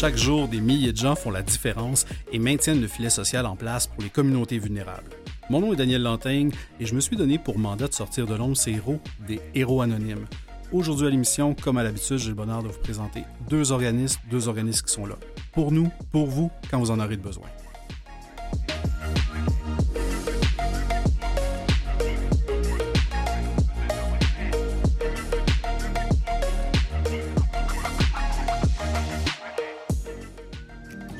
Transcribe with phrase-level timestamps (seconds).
[0.00, 3.56] Chaque jour, des milliers de gens font la différence et maintiennent le filet social en
[3.56, 5.10] place pour les communautés vulnérables.
[5.50, 8.36] Mon nom est Daniel Lantaigne et je me suis donné pour mandat de sortir de
[8.36, 10.26] l'ombre ces héros, des héros anonymes.
[10.70, 14.46] Aujourd'hui à l'émission, comme à l'habitude, j'ai le bonheur de vous présenter deux organismes, deux
[14.46, 15.16] organismes qui sont là.
[15.52, 17.48] Pour nous, pour vous, quand vous en aurez besoin.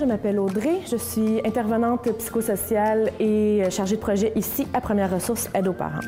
[0.08, 5.68] M'appelle Audrey, je suis intervenante psychosociale et chargée de projet ici à Première Ressource Aide
[5.68, 6.00] aux parents.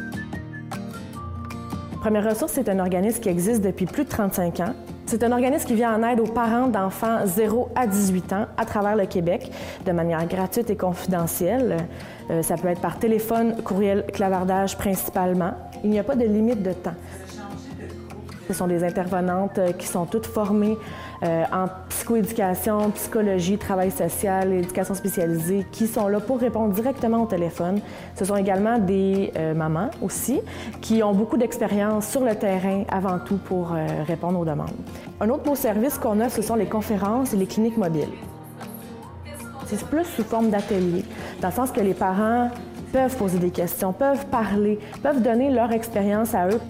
[2.01, 4.75] Première Ressource, c'est un organisme qui existe depuis plus de 35 ans.
[5.05, 8.65] C'est un organisme qui vient en aide aux parents d'enfants 0 à 18 ans à
[8.65, 9.53] travers le Québec
[9.85, 11.77] de manière gratuite et confidentielle.
[12.31, 15.53] Euh, ça peut être par téléphone, courriel, clavardage principalement.
[15.85, 16.95] Il n'y a pas de limite de temps.
[18.51, 20.77] Ce sont des intervenantes euh, qui sont toutes formées
[21.23, 27.27] euh, en psychoéducation, psychologie, travail social, éducation spécialisée, qui sont là pour répondre directement au
[27.27, 27.81] téléphone.
[28.17, 30.41] Ce sont également des euh, mamans aussi,
[30.81, 33.69] qui ont beaucoup d'expérience sur le terrain avant tout pour
[34.09, 34.75] répondre aux demandes.
[35.21, 38.09] Un autre beau service qu'on a, ce sont les conférences et les cliniques mobiles.
[39.67, 41.05] C'est plus sous forme d'atelier,
[41.41, 42.51] dans le sens que les parents
[42.93, 46.61] peuvent poser des questions, peuvent parler, peuvent donner leur expérience à eux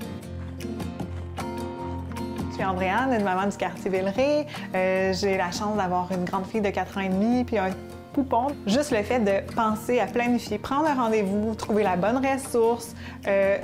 [2.61, 4.47] suis Andréane, une maman du quartier Villeray.
[4.75, 7.71] Euh, j'ai la chance d'avoir une grande fille de 4 ans et demi puis un
[8.13, 8.49] poupon.
[8.67, 12.95] Juste le fait de penser à planifier, prendre un rendez-vous, trouver la bonne ressource,
[13.27, 13.57] euh,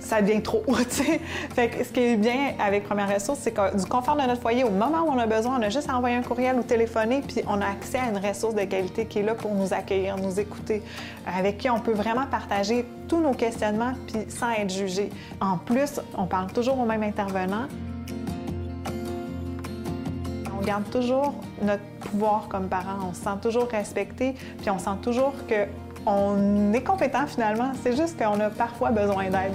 [0.00, 1.04] ça devient trop, tu
[1.54, 4.40] Fait que ce qui est bien avec Première Ressource, c'est que du confort de notre
[4.40, 6.62] foyer, au moment où on a besoin, on a juste à envoyer un courriel ou
[6.62, 9.72] téléphoner, puis on a accès à une ressource de qualité qui est là pour nous
[9.72, 10.82] accueillir, nous écouter,
[11.24, 15.10] avec qui on peut vraiment partager tous nos questionnements, puis sans être jugé.
[15.40, 17.66] En plus, on parle toujours au même intervenant
[20.60, 23.08] on garde toujours notre pouvoir comme parent.
[23.08, 25.32] On se sent toujours respecté, puis on sent toujours
[26.04, 27.72] qu'on est compétent finalement.
[27.82, 29.54] C'est juste qu'on a parfois besoin d'aide.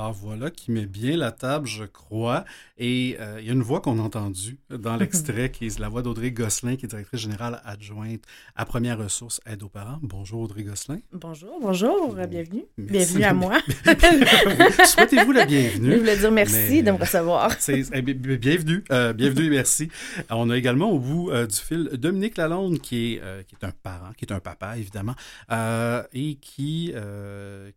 [0.00, 2.46] Alors voilà qui met bien la table, je crois.
[2.78, 5.90] Et euh, il y a une voix qu'on a entendue dans l'extrait, qui est la
[5.90, 8.22] voix d'Audrey Gosselin, qui est directrice générale adjointe
[8.56, 9.98] à Première Ressources Aide aux parents.
[10.00, 11.00] Bonjour Audrey Gosselin.
[11.12, 12.64] Bonjour, bonjour, bienvenue.
[12.78, 13.58] Bienvenue à moi.
[14.86, 15.92] Souhaitez-vous la bienvenue?
[15.92, 17.54] Je voulais dire merci de me recevoir.
[17.92, 19.90] Eh bienvenue, euh, bienvenue et merci.
[20.30, 23.72] On a également au bout euh, du fil Dominique Lalonde, qui est, qui est un
[23.82, 25.14] parent, qui est un papa évidemment,
[25.50, 26.94] et qui,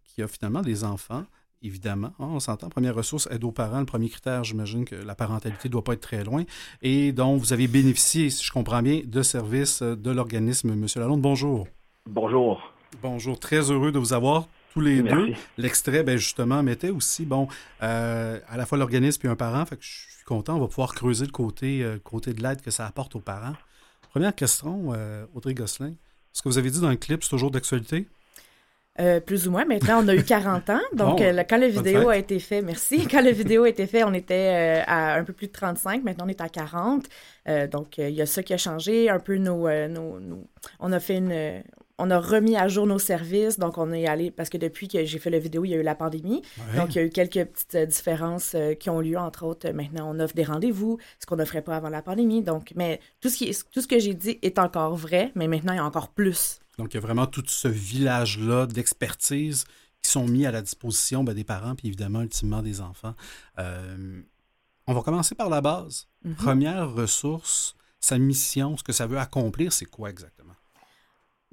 [0.05, 1.25] qui a finalement des enfants
[1.63, 2.13] évidemment.
[2.19, 2.69] Hein, on s'entend.
[2.69, 3.79] Première ressource, aide aux parents.
[3.79, 6.43] Le premier critère, j'imagine que la parentalité ne doit pas être très loin.
[6.81, 10.75] Et donc, vous avez bénéficié, si je comprends bien, de services de l'organisme.
[10.75, 11.67] Monsieur Lalonde, bonjour.
[12.05, 12.73] Bonjour.
[13.01, 13.39] Bonjour.
[13.39, 15.33] Très heureux de vous avoir tous les deux.
[15.57, 17.47] L'extrait, ben justement, mettait aussi, bon,
[17.81, 19.65] euh, à la fois l'organisme et un parent.
[19.65, 20.57] Fait que je suis content.
[20.57, 23.53] On va pouvoir creuser le côté, euh, côté de l'aide que ça apporte aux parents.
[24.09, 25.93] Première question, euh, Audrey Gosselin.
[26.33, 28.07] Ce que vous avez dit dans le clip, c'est toujours d'actualité?
[28.99, 29.65] Euh, plus ou moins.
[29.65, 30.79] Maintenant, on a eu 40 ans.
[30.93, 33.07] Donc, euh, quand la vidéo a été faite, merci.
[33.11, 36.03] Quand la vidéo a été faite, on était euh, à un peu plus de 35.
[36.03, 37.05] Maintenant, on est à 40.
[37.71, 39.09] donc, il y a ça qui a changé.
[39.09, 40.47] Un peu nos, nos,
[40.79, 41.63] On a fait une.
[41.99, 43.57] On a remis à jour nos services.
[43.57, 44.29] Donc, on est allé.
[44.29, 46.43] Parce que depuis que j'ai fait la vidéo, il y a eu la pandémie.
[46.75, 49.17] Donc, il y a eu quelques petites différences qui ont lieu.
[49.17, 52.43] Entre autres, maintenant, on offre des rendez-vous, ce qu'on n'offrait pas avant la pandémie.
[52.43, 55.31] Donc, mais tout ce, qui tout ce que j'ai dit est encore vrai.
[55.33, 58.65] Mais maintenant, il y a encore plus donc, il y a vraiment tout ce village-là
[58.65, 59.65] d'expertise
[60.01, 63.15] qui sont mis à la disposition ben, des parents, puis évidemment, ultimement, des enfants.
[63.59, 64.21] Euh,
[64.87, 66.07] on va commencer par la base.
[66.25, 66.35] Mm-hmm.
[66.35, 70.53] Première ressource, sa mission, ce que ça veut accomplir, c'est quoi exactement?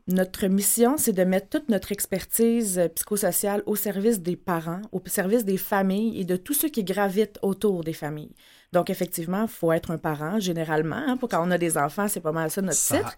[0.09, 5.01] Notre mission, c'est de mettre toute notre expertise euh, psychosociale au service des parents, au
[5.07, 8.35] service des familles et de tous ceux qui gravitent autour des familles.
[8.73, 10.97] Donc, effectivement, il faut être un parent, généralement.
[10.97, 13.17] Hein, pour quand on a des enfants, c'est pas mal ça notre titre.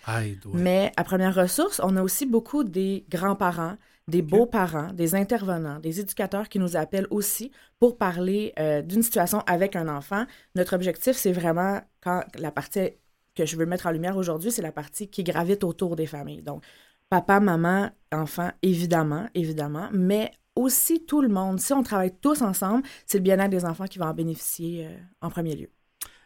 [0.54, 3.76] Mais à première ressource, on a aussi beaucoup des grands-parents,
[4.08, 9.40] des beaux-parents, des intervenants, des éducateurs qui nous appellent aussi pour parler euh, d'une situation
[9.46, 10.24] avec un enfant.
[10.54, 12.92] Notre objectif, c'est vraiment, quand la partie
[13.34, 16.42] que je veux mettre en lumière aujourd'hui, c'est la partie qui gravite autour des familles.
[16.42, 16.62] Donc,
[17.08, 21.58] papa, maman, enfant, évidemment, évidemment, mais aussi tout le monde.
[21.58, 24.90] Si on travaille tous ensemble, c'est le bien-être des enfants qui va en bénéficier euh,
[25.20, 25.68] en premier lieu.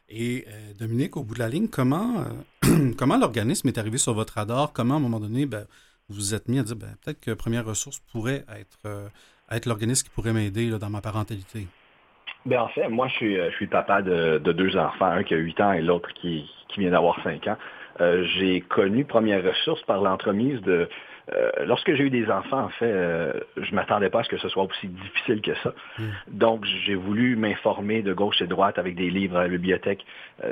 [0.09, 2.25] Et euh, Dominique, au bout de la ligne, comment,
[2.65, 4.73] euh, comment l'organisme est arrivé sur votre radar?
[4.73, 5.65] Comment, à un moment donné, ben,
[6.09, 9.11] vous vous êtes mis à dire ben, peut-être que Première Ressource pourrait être,
[9.51, 11.67] être l'organisme qui pourrait m'aider dans ma parentalité?
[12.45, 15.39] Bien, en fait, moi, je suis, je suis papa de, deux enfants, un qui a
[15.39, 17.57] 8 ans et l'autre qui, qui vient d'avoir 5 ans.
[17.99, 20.89] j'ai connu Première Ressource par l'entremise de...
[21.65, 22.93] lorsque j'ai eu des enfants, en fait,
[23.57, 25.75] je ne m'attendais pas à ce que ce soit aussi difficile que ça.
[25.99, 26.11] Hmm.
[26.29, 30.05] Donc, j'ai voulu m'informer de gauche et de droite avec des livres à la bibliothèque.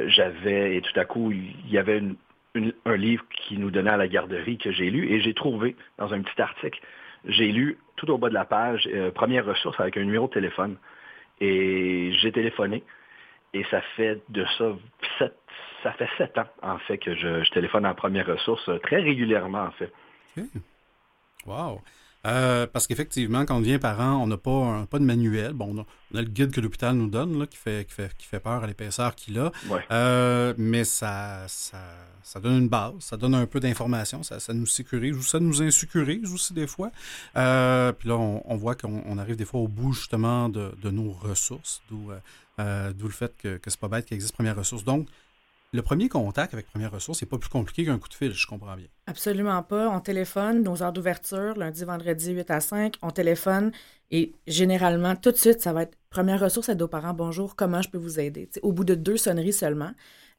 [0.06, 2.02] J'avais, et tout à coup, il y avait
[2.84, 6.12] un livre qui nous donnait à la garderie que j'ai lu, et j'ai trouvé dans
[6.12, 6.80] un petit article
[7.26, 10.32] j'ai lu tout au bas de la page, euh, première ressource avec un numéro de
[10.32, 10.76] téléphone.
[11.40, 12.82] Et j'ai téléphoné.
[13.52, 14.72] Et ça fait de ça
[15.18, 15.36] sept,
[15.82, 19.62] ça fait sept ans, en fait, que je, téléphone en première ressource euh, très régulièrement,
[19.62, 19.92] en fait.
[21.46, 21.80] Wow!
[22.26, 25.52] Euh, parce qu'effectivement, quand on devient parent, on n'a pas, pas de manuel.
[25.52, 28.26] Bon, on a, le guide que l'hôpital nous donne, là, qui, fait, qui, fait, qui
[28.26, 29.52] fait peur à l'épaisseur qu'il a.
[29.90, 31.78] Euh, mais ça, ça,
[32.22, 35.38] ça, donne une base, ça donne un peu d'informations, ça, ça, nous sécurise ou ça
[35.38, 36.90] nous insécurise aussi des fois.
[37.36, 41.12] Euh, puis là, on, voit qu'on arrive des fois au bout justement de, de nos
[41.12, 42.08] ressources, d'où
[42.58, 44.84] le fait que, que c'est pas bête qu'il existe première ressource.
[44.84, 45.08] Donc,
[45.74, 48.46] le premier contact avec Première Ressource, c'est pas plus compliqué qu'un coup de fil, je
[48.46, 48.86] comprends bien.
[49.08, 49.88] Absolument pas.
[49.88, 53.72] On téléphone, nos heures d'ouverture, lundi, vendredi, 8 à 5, on téléphone
[54.12, 57.82] et généralement, tout de suite, ça va être Première Ressource à nos parents, bonjour, comment
[57.82, 58.48] je peux vous aider?
[58.62, 59.90] au bout de deux sonneries seulement.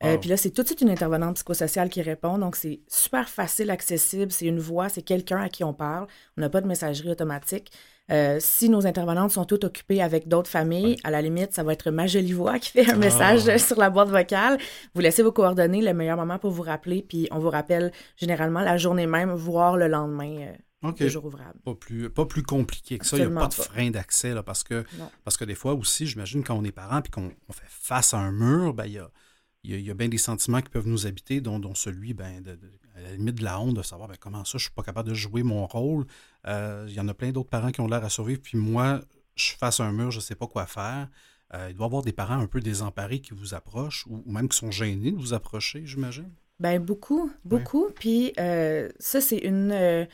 [0.04, 2.38] Euh, puis là, c'est tout de suite une intervenante psychosociale qui répond.
[2.38, 4.32] Donc, c'est super facile, accessible.
[4.32, 6.08] C'est une voix, c'est quelqu'un à qui on parle.
[6.38, 7.72] On n'a pas de messagerie automatique.
[8.12, 11.74] Euh, si nos intervenantes sont toutes occupées avec d'autres familles, à la limite, ça va
[11.74, 12.98] être ma jolie voix qui fait un ah.
[12.98, 14.60] message sur la boîte vocale.
[14.94, 18.62] Vous laissez vos coordonnées, le meilleur moment pour vous rappeler, puis on vous rappelle généralement
[18.62, 20.38] la journée même, voire le lendemain.
[20.40, 21.60] Euh, le jour ouvrable.
[21.64, 23.18] Pas plus, pas plus compliqué que ça.
[23.18, 24.84] Il n'y a pas de frein d'accès parce que,
[25.24, 28.20] parce que des fois aussi, j'imagine, quand on est parent et qu'on fait face à
[28.20, 29.10] un mur, ben, il y a
[29.68, 32.58] il y, a, bien des sentiments qui peuvent nous habiter, dont, celui, ben, de,
[32.96, 34.84] à la limite de la honte, de savoir ben, comment ça, je ne suis pas
[34.84, 36.06] capable de jouer mon rôle.
[36.48, 39.02] Euh, il y en a plein d'autres parents qui ont l'air à survivre, puis moi,
[39.36, 41.10] je suis face à un mur, je ne sais pas quoi faire.
[41.54, 44.50] Euh, il doit y avoir des parents un peu désemparés qui vous approchent, ou, même
[44.50, 46.32] qui sont gênés de vous approcher, j'imagine.
[46.60, 47.90] Ben beaucoup, beaucoup.
[47.94, 50.08] Puis euh, ça, c'est une,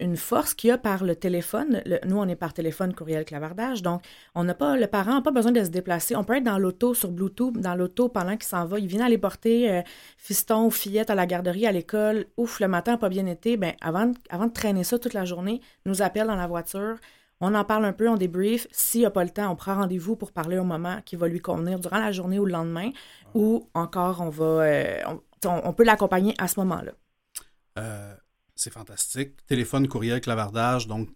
[0.00, 1.82] une force qu'il y a par le téléphone.
[2.04, 3.82] nous, on est par téléphone, courriel, clavardage.
[3.82, 4.02] Donc,
[4.34, 6.16] on n'a pas, le parent n'a pas besoin de se déplacer.
[6.16, 8.78] On peut être dans l'auto, sur Bluetooth, dans l'auto pendant qu'il s'en va.
[8.78, 9.82] Il vient aller porter euh,
[10.16, 12.26] fiston ou fillette à la garderie, à l'école.
[12.36, 13.56] Ouf, le matin n'a pas bien été.
[13.56, 16.96] Ben, avant, avant de traîner ça toute la journée, nous appelle dans la voiture.
[17.40, 18.66] On en parle un peu, on débrief.
[18.72, 21.40] S'il n'a pas le temps, on prend rendez-vous pour parler au moment qui va lui
[21.40, 22.90] convenir durant la journée ou le lendemain.
[23.34, 25.02] Ou encore, on va, euh,
[25.44, 26.92] on, peut l'accompagner à ce moment-là.
[27.78, 28.14] Euh,
[28.58, 29.30] c'est fantastique.
[29.46, 31.08] Téléphone, courriel, clavardage, donc,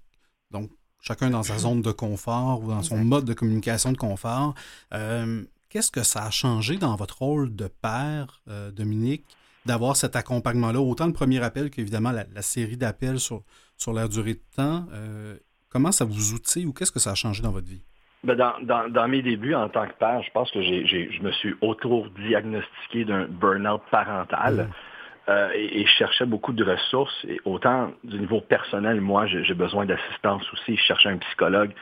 [0.51, 4.55] donc chacun dans sa zone de confort ou dans son mode de communication de confort.
[4.95, 9.25] Euh, qu'est-ce que ça a changé dans votre rôle de père, euh, Dominique,
[9.67, 10.81] d'avoir cet accompagnement-là?
[10.81, 13.43] Autant le premier appel qu'évidemment la, la série d'appels sur,
[13.77, 14.87] sur la durée de temps.
[14.93, 15.37] Euh,
[15.69, 17.83] comment ça vous outille ou qu'est-ce que ça a changé dans votre vie?
[18.23, 21.21] Ben dans, dans, dans, mes débuts en tant que père, je pense que j'ai, je
[21.23, 24.69] me suis auto-diagnostiqué d'un burn-out parental.
[24.69, 24.92] Mmh.
[25.29, 27.25] Euh, et, je cherchais beaucoup de ressources.
[27.29, 30.77] Et autant du niveau personnel, moi, j'ai besoin d'assistance aussi.
[30.77, 31.73] Je cherchais un psychologue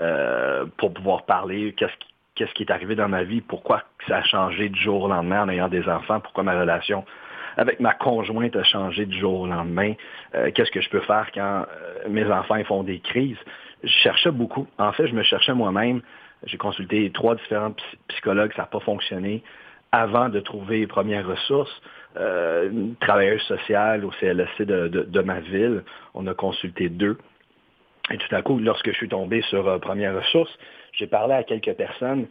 [0.00, 1.74] euh, pour pouvoir parler.
[1.76, 1.96] Qu'est-ce
[2.44, 3.40] qui, qui est arrivé dans ma vie?
[3.40, 6.20] Pourquoi ça a changé du jour au lendemain en ayant des enfants?
[6.20, 7.04] Pourquoi ma relation
[7.56, 9.94] avec ma conjointe a changé du jour au lendemain?
[10.34, 11.66] Euh, qu'est-ce que je peux faire quand
[12.08, 13.38] mes enfants font des crises?
[13.82, 14.66] Je cherchais beaucoup.
[14.78, 16.02] En fait, je me cherchais moi-même.
[16.44, 17.74] J'ai consulté trois différents
[18.08, 19.42] psychologues, ça n'a pas fonctionné
[19.92, 21.80] avant de trouver les premières ressources.
[22.16, 25.84] Euh, travailleuse sociale au CLSC de, ma ville.
[26.12, 27.16] On a consulté deux.
[28.10, 30.50] Et tout à coup, lorsque je suis tombé sur euh, Première Ressource,
[30.92, 32.26] j'ai parlé à quelques personnes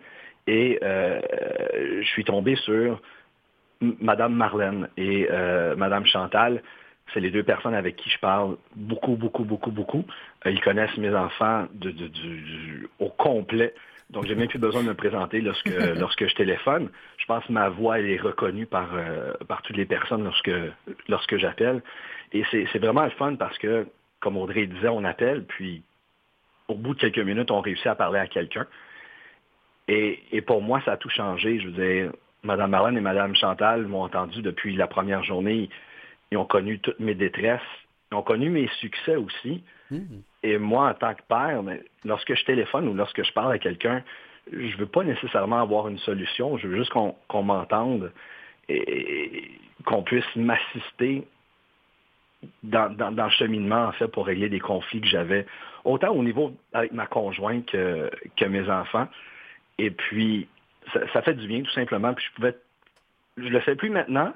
[0.48, 1.22] et euh,
[2.02, 3.02] je suis tombé sur
[3.80, 5.30] Madame Marlène et
[5.78, 6.62] Madame Chantal.
[7.14, 10.04] C'est les deux personnes avec qui je parle beaucoup, beaucoup, beaucoup, beaucoup.
[10.46, 11.68] ils connaissent mes enfants
[13.00, 13.74] au complet.
[14.10, 16.90] Donc, j'ai même plus besoin de me présenter lorsque, lorsque je téléphone.
[17.30, 20.52] Je pense que ma voix elle est reconnue par, euh, par toutes les personnes lorsque,
[21.08, 21.84] lorsque j'appelle.
[22.34, 23.86] Et c'est vraiment le fun parce que,
[24.20, 25.84] comme Audrey disait, on appelle, puis
[26.70, 28.66] au bout de quelques minutes, on réussit à parler à quelqu'un.
[29.88, 31.60] Et, et, pour moi, ça a tout changé.
[31.60, 35.70] Je veux dire, Mme Marlène et Mme Chantal m'ont entendu depuis la première journée.
[36.32, 37.62] Ils ont connu toutes mes détresses.
[38.12, 39.64] Ils ont connu mes succès aussi.
[39.92, 40.22] Hmm.
[40.42, 41.62] Et moi, en tant que père,
[42.06, 44.04] lorsque je téléphone ou lorsque je parle à quelqu'un,
[44.52, 46.58] je ne veux pas nécessairement avoir une solution.
[46.58, 48.12] Je veux juste qu'on m'entende
[48.68, 49.52] et,
[49.86, 51.28] qu'on puisse m'assister
[52.64, 55.46] dans, le cheminement, en fait, pour régler des conflits que j'avais,
[55.84, 59.08] autant au niveau avec ma conjointe que, que mes enfants.
[59.78, 60.48] Et puis,
[60.94, 62.14] ça, fait du bien, tout simplement.
[62.14, 62.56] Puis je pouvais.
[63.38, 64.34] Je le fais plus maintenant,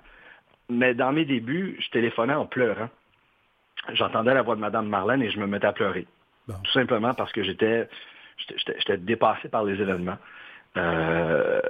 [0.69, 2.89] mais dans mes débuts, je téléphonais en pleurant
[3.91, 6.07] j'entendais la voix de Mme Marlène et je me mettais à pleurer.
[6.47, 7.87] Tout simplement parce que j'étais
[8.57, 10.17] j'étais dépassé par les événements.
[10.77, 11.61] Euh,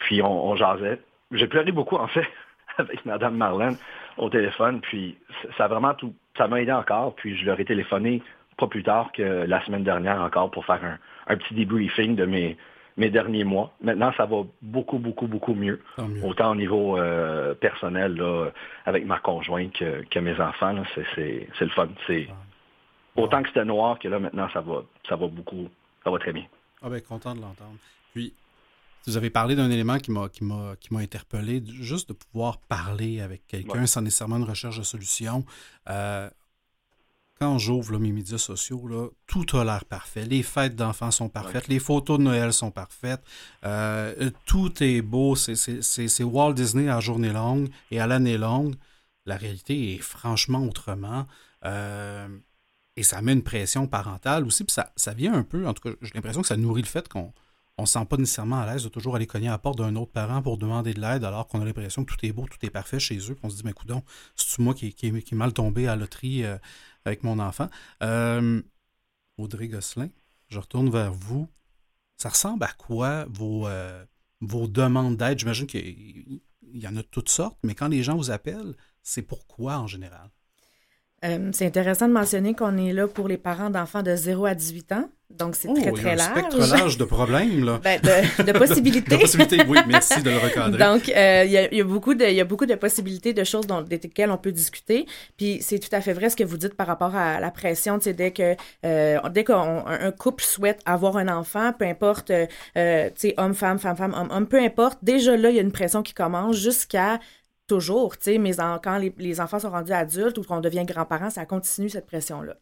[0.00, 1.00] puis on, jasait.
[1.32, 2.26] J'ai pleuré beaucoup, en fait,
[2.78, 3.76] avec Mme Marlène.
[4.16, 4.80] au téléphone.
[4.80, 5.16] Puis
[5.56, 7.14] ça a vraiment tout, ça m'a aidé encore.
[7.16, 8.22] Puis je leur ai téléphoné
[8.56, 12.26] pas plus tard que la semaine dernière encore pour faire un, un petit debriefing de
[12.26, 12.56] mes,
[12.96, 13.72] mes derniers mois.
[13.82, 15.80] Maintenant, ça va beaucoup, beaucoup, beaucoup mieux.
[16.22, 18.50] Autant au niveau euh, personnel là,
[18.86, 20.74] avec ma conjointe que, mes enfants.
[20.94, 21.88] C'est le fun.
[22.06, 22.28] C'est
[23.16, 25.68] autant que c'était noir que là, maintenant, ça va, ça va beaucoup,
[26.04, 26.46] ça va très bien.
[26.82, 27.76] Ah ben, content de l'entendre.
[28.12, 28.34] Puis,
[29.06, 33.46] vous avez parlé d'un élément qui m'a qui m'a interpellé, juste de pouvoir parler avec
[33.46, 35.44] quelqu'un sans nécessairement une recherche de solution.
[35.88, 36.30] Euh,
[37.42, 40.24] quand j'ouvre mes médias sociaux, là, tout a l'air parfait.
[40.24, 43.22] Les fêtes d'enfants sont parfaites, les photos de Noël sont parfaites,
[43.64, 48.76] euh, tout est beau, c'est Walt Disney à journée longue et à l'année longue.
[49.26, 51.26] La réalité est franchement autrement.
[51.64, 52.28] Euh,
[52.96, 54.64] et ça met une pression parentale aussi.
[54.64, 57.08] Puis ça, vient un peu, en tout cas, j'ai l'impression que ça nourrit le fait
[57.08, 57.32] qu'on
[57.78, 59.96] on se sent pas nécessairement à l'aise de toujours aller cogner à la porte d'un
[59.96, 62.64] autre parent pour demander de l'aide alors qu'on a l'impression que tout est beau, tout
[62.66, 63.34] est parfait chez eux.
[63.34, 64.02] Puis on se dit, mais coudon,
[64.36, 66.44] c'est moi qui, est mal tombé à loterie.
[66.44, 66.58] Euh,
[67.04, 67.68] avec mon enfant?
[68.02, 68.62] Euh,
[69.38, 70.08] Audrey Gosselin,
[70.48, 71.48] je retourne vers vous.
[72.16, 74.04] Ça ressemble à quoi vos, euh,
[74.40, 75.38] vos demandes d'aide?
[75.38, 76.40] J'imagine qu'il
[76.72, 79.86] y en a de toutes sortes, mais quand les gens vous appellent, c'est pourquoi en
[79.86, 80.30] général?
[81.24, 84.54] Euh, c'est intéressant de mentionner qu'on est là pour les parents d'enfants de 0 à
[84.54, 85.08] 18 ans.
[85.30, 86.30] Donc, c'est très, très large.
[86.30, 87.80] spectre large de problèmes, là.
[87.82, 89.16] Ben, de, possibilités.
[89.16, 90.78] de possibilités, oui, merci de le recadrer.
[90.78, 93.80] Donc, euh, il y, a, beaucoup de, y a beaucoup de possibilités, de choses dont,
[93.80, 95.06] desquelles on peut discuter.
[95.38, 97.98] Puis, c'est tout à fait vrai ce que vous dites par rapport à la pression.
[97.98, 102.82] Tu sais, dès que euh, dès qu'un couple souhaite avoir un enfant, peu importe, tu
[103.14, 105.72] sais, homme, femme, femme, femme, homme, homme, peu importe, déjà là, il y a une
[105.72, 107.20] pression qui commence jusqu'à
[107.66, 108.52] toujours, tu sais, mais
[108.82, 112.56] quand les, enfants sont rendus adultes ou qu'on devient grand-parent, ça continue cette pression-là.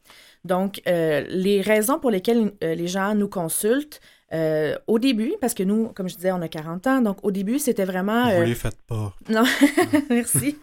[0.45, 4.00] Donc, euh, les raisons pour lesquelles euh, les gens nous consultent,
[4.33, 7.33] euh, au début, parce que nous, comme je disais, on a 40 ans, donc au
[7.33, 8.30] début, c'était vraiment...
[8.37, 9.14] Vous les faites pas.
[9.28, 9.45] Non,
[10.11, 10.57] merci.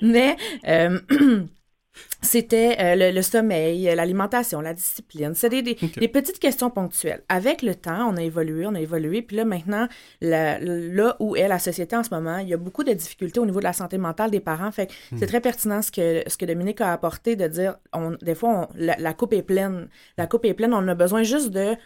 [0.00, 0.36] mais...
[2.22, 5.34] C'était euh, le, sommeil, l'alimentation, la discipline.
[5.34, 7.22] C'était des, petites questions ponctuelles.
[7.28, 9.22] Avec le temps, on a évolué, on a évolué.
[9.22, 9.88] Puis là, maintenant,
[10.20, 13.46] là où est la société en ce moment, il y a beaucoup de difficultés au
[13.46, 14.72] niveau de la santé mentale des parents.
[14.72, 15.18] Fait hmm.
[15.18, 18.68] c'est très pertinent ce que, ce que Dominique a apporté de dire, on, des fois,
[18.74, 19.88] la, coupe est pleine.
[20.18, 21.76] La coupe est pleine, on a besoin juste de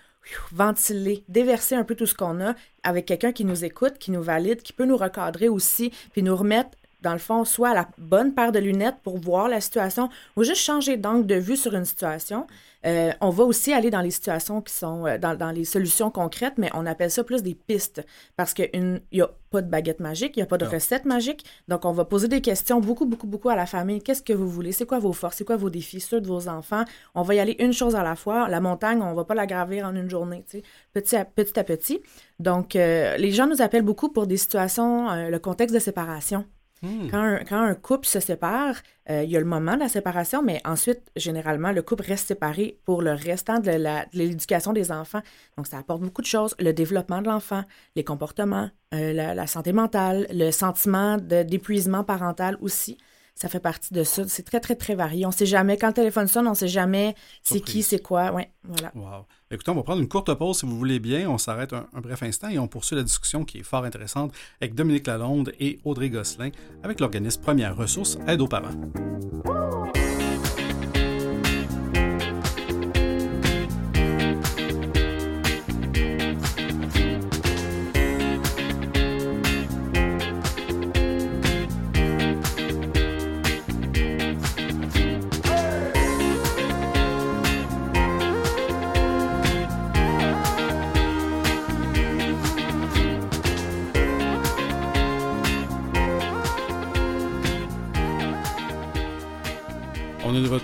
[0.53, 4.23] ventiler, déverser un peu tout ce qu'on a avec quelqu'un qui nous écoute, qui nous
[4.23, 8.35] valide, qui peut nous recadrer aussi, puis nous remettre dans le fond, soit la bonne
[8.35, 11.85] paire de lunettes pour voir la situation ou juste changer d'angle de vue sur une
[11.85, 12.47] situation.
[12.87, 16.55] Euh, on va aussi aller dans les situations qui sont euh, dans, les solutions concrètes,
[16.59, 18.05] mais on appelle ça plus des pistes
[18.37, 21.45] parce qu'il n'y a pas de baguette magique, il n'y a pas de recette magique.
[21.67, 24.01] Donc, on va poser des questions beaucoup, beaucoup, beaucoup à la famille.
[24.01, 24.73] Qu'est-ce que vous voulez?
[24.73, 25.37] C'est quoi vos forces?
[25.37, 26.01] C'est quoi vos défis?
[26.01, 26.85] Ceux de vos enfants?
[27.15, 28.49] On va y aller une chose à la fois.
[28.49, 30.45] La montagne, on ne va pas la gravir en une journée,
[30.93, 32.01] petit, à, petit à petit.
[32.39, 36.45] Donc, euh, les gens nous appellent beaucoup pour des situations, le contexte de séparation.
[36.83, 37.09] Hmm.
[37.11, 38.77] Quand, un, couple se sépare,
[39.11, 42.29] euh, il y a le moment de la séparation, mais ensuite, généralement, le couple reste
[42.29, 43.71] séparé pour le restant de
[44.13, 45.23] l'éducation des enfants.
[45.57, 46.55] Donc, ça apporte beaucoup de choses.
[46.59, 47.65] Le développement de l'enfant,
[47.97, 52.99] les comportements, euh, la, santé mentale, le sentiment d'épuisement parental aussi
[53.41, 54.27] ça fait partie de ça.
[54.27, 55.25] C'est très, très, très varié.
[55.25, 58.03] On ne sait jamais, quand le téléphone sonne, on ne sait jamais c'est qui, c'est
[58.03, 58.33] quoi.
[58.33, 58.91] Ouais, voilà.
[58.97, 59.27] Wow.
[59.51, 61.31] Écoutez, on va prendre une courte pause si vous voulez bien.
[61.31, 64.75] On s'arrête un, bref instant et on poursuit la discussion qui est fort intéressante avec
[64.75, 66.51] Dominique Lalonde et Audrey Gosselin
[66.83, 68.75] avec l'organisme Première Ressource Aide aux parents.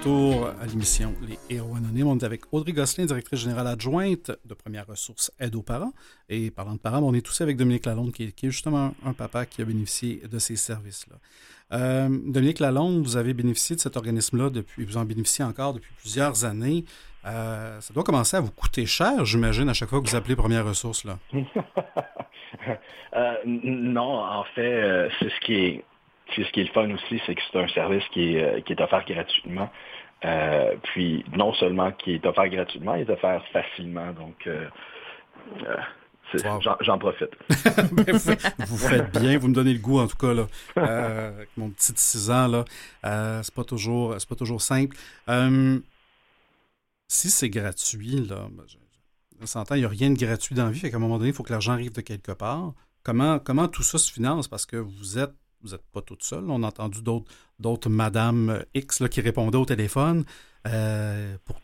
[0.06, 2.08] À l'émission Les Héros Anonymes.
[2.08, 5.92] On est avec Audrey Gosselin, directrice générale adjointe de Première Ressource Aide aux parents.
[6.28, 9.46] Et parlant de parents, on est tous avec Dominique Lalonde, qui est, justement un papa
[9.46, 11.16] qui a bénéficié de ces services-là.
[11.73, 15.92] Euh, Dominique Lalonde, vous avez bénéficié de cet organisme-là depuis, vous en bénéficiez encore depuis
[15.99, 16.84] plusieurs années.
[17.25, 20.37] Euh, ça doit commencer à vous coûter cher, j'imagine, à chaque fois que vous appelez
[20.37, 21.04] Première Ressource.
[21.04, 21.18] Là.
[23.16, 25.84] Euh, non, en fait, c'est ce qui est
[26.37, 29.70] ce qui est le fun aussi, c'est que c'est un service qui est offert gratuitement.
[30.25, 34.12] Euh, puis non seulement qui est offert gratuitement, il est offert facilement.
[34.12, 34.66] Donc euh,
[36.81, 37.31] J'en profite.
[37.93, 38.16] Ben,
[38.66, 40.47] vous, faites bien, vous me donnez le goût en tout cas là.
[40.76, 42.64] avec mon petit 6 ans là,
[43.43, 44.97] c'est pas toujours c'est pas toujours simple.
[47.07, 48.64] si c'est gratuit là, ben,
[49.40, 51.19] on s'entend, il n'y a rien de gratuit dans la vie, fait qu'à un moment
[51.19, 52.73] donné, il faut que l'argent arrive de quelque part.
[53.02, 54.49] Comment, comment tout ça se finance?
[54.49, 56.44] Parce que vous êtes vous n'êtes pas toute seule.
[56.49, 60.25] On a entendu d'autres Madame X là, qui répondaient au téléphone.
[60.64, 61.61] pour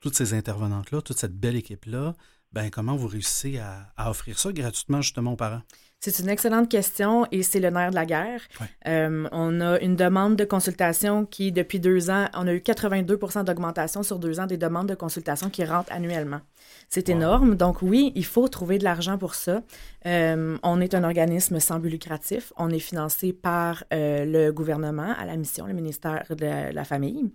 [0.00, 2.14] toutes ces intervenantes-là, toute cette belle équipe-là,
[2.54, 5.62] ben, comment vous réussissez à, offrir ça gratuitement justement aux parents?
[5.98, 8.42] C'est une excellente question et c'est le nerf de la guerre.
[8.86, 13.44] Euh, on a une demande de consultation qui, depuis deux ans, on a eu 82%
[13.44, 16.42] d'augmentation sur deux ans des demandes de consultation qui rentrent annuellement.
[16.88, 17.56] C'est énorme.
[17.56, 19.62] Donc oui, il faut trouver de l'argent pour ça.
[20.06, 22.52] Euh, on est un organisme sans but lucratif.
[22.56, 27.30] On est financé par euh, le gouvernement à la mission, le ministère de la Famille,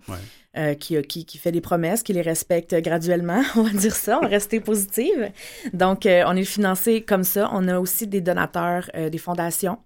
[0.56, 4.18] euh, qui, qui, qui, fait des promesses, qui les respecte graduellement, on va dire ça,
[4.18, 5.30] on va rester positive.
[5.72, 7.50] Donc, on est financé comme ça.
[7.52, 9.78] On a aussi des donateurs, des fondations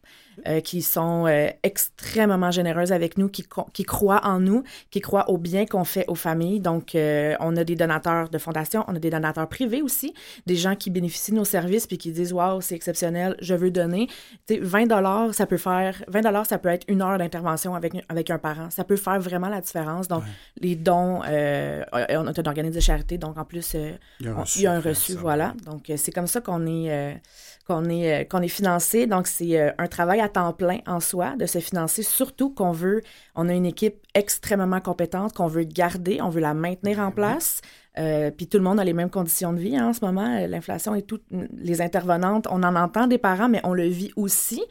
[0.46, 5.30] euh, qui sont euh, extrêmement généreuses avec nous, qui, qui croient en nous, qui croient
[5.30, 6.60] au bien qu'on fait aux familles.
[6.60, 10.14] Donc, euh, on a des donateurs de fondation, on a des donateurs privés aussi,
[10.46, 13.70] des gens qui bénéficient de nos services puis qui disent Waouh, c'est exceptionnel, je veux
[13.70, 14.08] donner.
[14.48, 17.92] sais, 20 dollars, ça peut faire 20 dollars, ça peut être une heure d'intervention avec,
[18.08, 18.70] avec un parent.
[18.70, 20.08] Ça peut faire vraiment la différence.
[20.08, 20.24] Donc,
[20.60, 23.76] les dons, on a un organisme de charité, donc en plus,
[24.20, 25.54] il y a un reçu, il y a un reçu voilà.
[25.64, 27.20] Donc, c'est comme ça qu'on est
[27.66, 29.06] qu'on est, euh, qu'on est financé.
[29.06, 32.72] Donc, c'est euh, un travail à temps plein en soi de se financer, surtout qu'on
[32.72, 33.02] veut,
[33.34, 37.60] on a une équipe extrêmement compétente qu'on veut garder, on veut la maintenir en place.
[37.96, 40.46] Euh, puis tout le monde a les mêmes conditions de vie hein, en ce moment.
[40.46, 41.24] L'inflation et toutes
[41.56, 44.62] les intervenantes, on en entend des parents, mais on le vit aussi.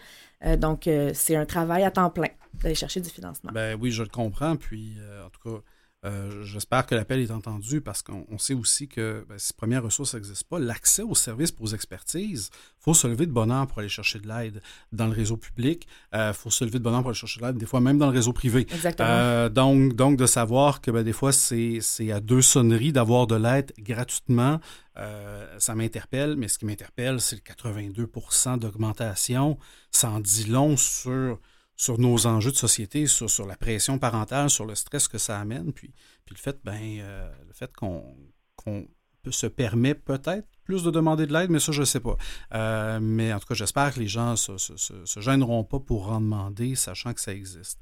[0.57, 2.27] donc, c'est un travail à temps plein
[2.61, 3.51] d'aller chercher du financement.
[3.53, 4.57] Ben oui, je le comprends.
[4.57, 5.63] Puis, en tout cas,
[6.05, 10.15] euh, j'espère que l'appel est entendu parce qu'on sait aussi que ben, si première ressource
[10.15, 13.79] n'existe pas, l'accès aux services pour aux expertises, il faut se lever de bonheur pour
[13.79, 15.87] aller chercher de l'aide dans le réseau public.
[16.11, 17.97] Il euh, faut se lever de bonheur pour aller chercher de l'aide, des fois même
[17.97, 18.67] dans le réseau privé.
[18.69, 19.07] Exactement.
[19.09, 21.79] Euh, donc, donc, de savoir que ben, des fois, c'est
[22.11, 24.59] à deux sonneries d'avoir de l'aide gratuitement.
[25.57, 29.57] ça m'interpelle, mais ce qui m'interpelle, c'est le 82% d'augmentation.
[29.89, 31.39] Ça en dit long sur
[31.75, 35.73] sur nos enjeux de société, sur, la pression parentale, sur le stress que ça amène,
[35.73, 35.93] puis,
[36.29, 38.15] le fait, ben, euh, le fait qu'on
[39.29, 42.17] se permet peut-être plus de demander de l'aide, mais ça, je ne sais pas.
[42.53, 46.21] Euh, mais en tout cas, j'espère que les gens se, se, gêneront pas pour en
[46.21, 47.79] demander, sachant que ça existe.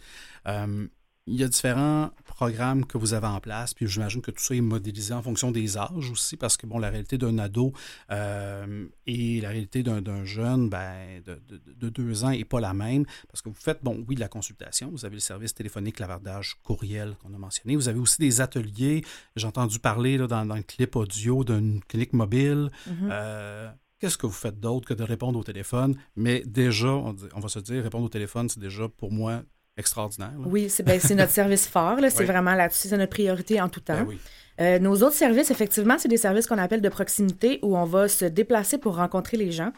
[0.48, 0.88] Euh,
[1.28, 4.56] il y a différents programmes que vous avez en place, puis j'imagine que tout ça
[4.56, 7.74] est modélisé en fonction des âges aussi, parce que bon, la réalité d'un ado
[8.10, 13.42] euh, et la réalité d'un jeune ben, de, deux ans n'est pas la même, parce
[13.44, 17.16] que vous faites, bon, oui, de la consultation, vous avez le service téléphonique, lavardage, courriel
[17.22, 19.04] qu'on a mentionné, vous avez aussi des ateliers,
[19.36, 22.72] j'ai entendu parler là, dans, le clip audio d'une clinique mobile.
[22.90, 23.10] Mm-hmm.
[23.12, 25.96] Euh, qu'est-ce que vous faites d'autre que de répondre au téléphone?
[26.16, 29.44] Mais déjà, on, on va se dire, répondre au téléphone, c'est déjà pour moi
[29.78, 30.34] extraordinaire.
[30.46, 31.98] Oui, ben, c'est notre service fort.
[32.10, 32.90] C'est vraiment là-dessus.
[32.90, 34.04] C'est notre priorité en tout temps.
[34.04, 34.18] Ben
[34.60, 38.08] euh, nos autres services, effectivement, c'est des services qu'on appelle de proximité où on va
[38.08, 39.72] se déplacer pour rencontrer les gens.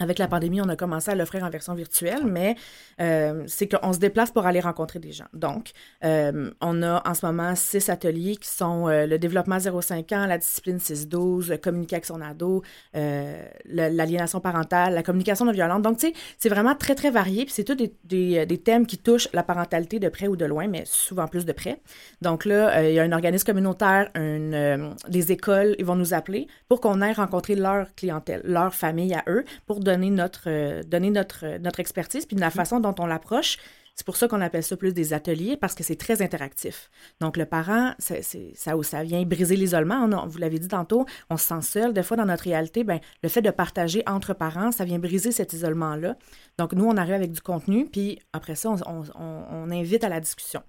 [0.00, 2.56] Avec la pandémie, on a commencé à l'offrir en version virtuelle, mais
[3.00, 5.26] euh, c'est qu'on se déplace pour aller rencontrer des gens.
[5.34, 10.14] Donc, euh, on a en ce moment six ateliers qui sont euh, le développement 0-5
[10.14, 12.62] ans, la discipline 6-12, communiquer avec son ado,
[12.94, 15.82] l'aliénation parentale, la communication non violente.
[15.82, 17.44] Donc, tu sais, c'est vraiment très, très varié.
[17.44, 20.46] Puis c'est tous des, des, des, thèmes qui touchent la parentalité de près ou de
[20.46, 21.80] loin, mais souvent plus de près.
[22.22, 26.46] Donc là, il y a un organisme communautaire, une, les écoles, ils vont nous appeler
[26.68, 31.10] pour qu'on aille rencontrer leur clientèle, leur famille à eux, pour donner notre, euh, donner
[31.10, 32.52] notre, euh, notre expertise, puis de la mm-hmm.
[32.52, 33.58] façon dont on l'approche.
[33.94, 36.90] C'est pour ça qu'on appelle ça plus des ateliers, parce que c'est très interactif.
[37.20, 40.08] Donc, le parent, ça, ça vient briser l'isolement.
[40.26, 41.92] vous l'avez dit tantôt, on se sent seul.
[41.92, 45.30] Des fois, dans notre réalité, ben, le fait de partager entre parents, ça vient briser
[45.30, 46.16] cet isolement-là.
[46.58, 50.62] Donc, nous, on arrive avec du contenu, puis après ça, on, invite à la discussion.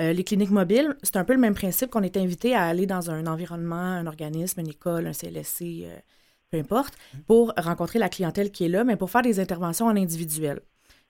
[0.00, 2.86] Euh, les cliniques mobiles, c'est un peu le même principe qu'on est invité à aller
[2.86, 5.86] dans un environnement, un organisme, une école, un CLSC,
[6.50, 6.94] peu importe,
[7.26, 10.60] pour rencontrer la clientèle qui est là, mais pour faire des interventions en individuel.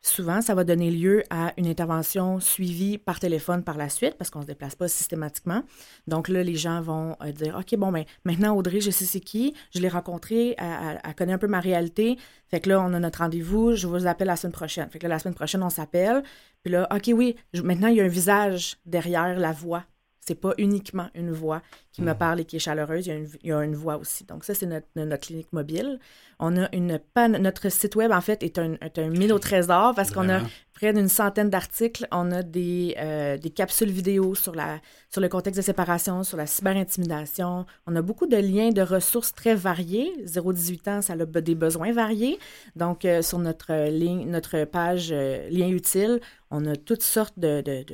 [0.01, 4.31] Souvent, ça va donner lieu à une intervention suivie par téléphone par la suite parce
[4.31, 5.65] qu'on ne se déplace pas systématiquement.
[6.07, 9.21] Donc là, les gens vont euh, dire OK, bon, ben, maintenant, Audrey, je sais c'est
[9.21, 12.17] qui, je l'ai rencontrée, elle, connaît un peu ma réalité.
[12.47, 14.89] Fait que là, on a notre rendez-vous, je vous appelle la semaine prochaine.
[14.89, 16.23] Fait que là, la semaine prochaine, on s'appelle.
[16.63, 19.85] Puis là, OK, oui, maintenant, il y a un visage derrière la voix
[20.29, 21.63] c'est pas uniquement une voix
[21.93, 22.19] qui me mm.
[22.19, 24.25] parle et qui est chaleureuse, il y a une, voix aussi.
[24.25, 25.99] Donc ça, c'est notre, notre, clinique mobile.
[26.39, 27.01] On a une
[27.41, 30.41] notre site web, en fait, est un, est un mine au trésor parce qu'on a
[30.79, 32.07] près d'une centaine d'articles.
[32.13, 36.37] On a des, euh, des capsules vidéo sur, la, sur le contexte de séparation, sur
[36.37, 37.67] la cyberintimidation.
[37.89, 40.13] On a beaucoup de liens de ressources très variés.
[40.25, 42.39] 0-18 ans, ça a des besoins variés.
[42.77, 46.21] Donc, euh, sur notre ligne, notre page euh, Liens utiles,
[46.53, 47.85] on a toutes sortes de, de,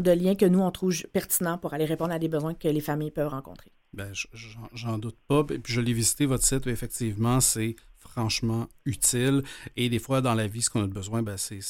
[0.00, 2.80] de, liens que nous, on trouve pertinents pour aller répondre à des besoins que les
[2.80, 3.70] familles peuvent rencontrer.
[3.92, 4.10] Ben,
[4.72, 5.44] j'en doute pas.
[5.50, 7.76] Et puis, je l'ai visité, votre site, effectivement, c'est
[8.12, 9.42] franchement utile.
[9.76, 11.60] Et des fois, dans la vie, ce qu'on a besoin, ben, c'est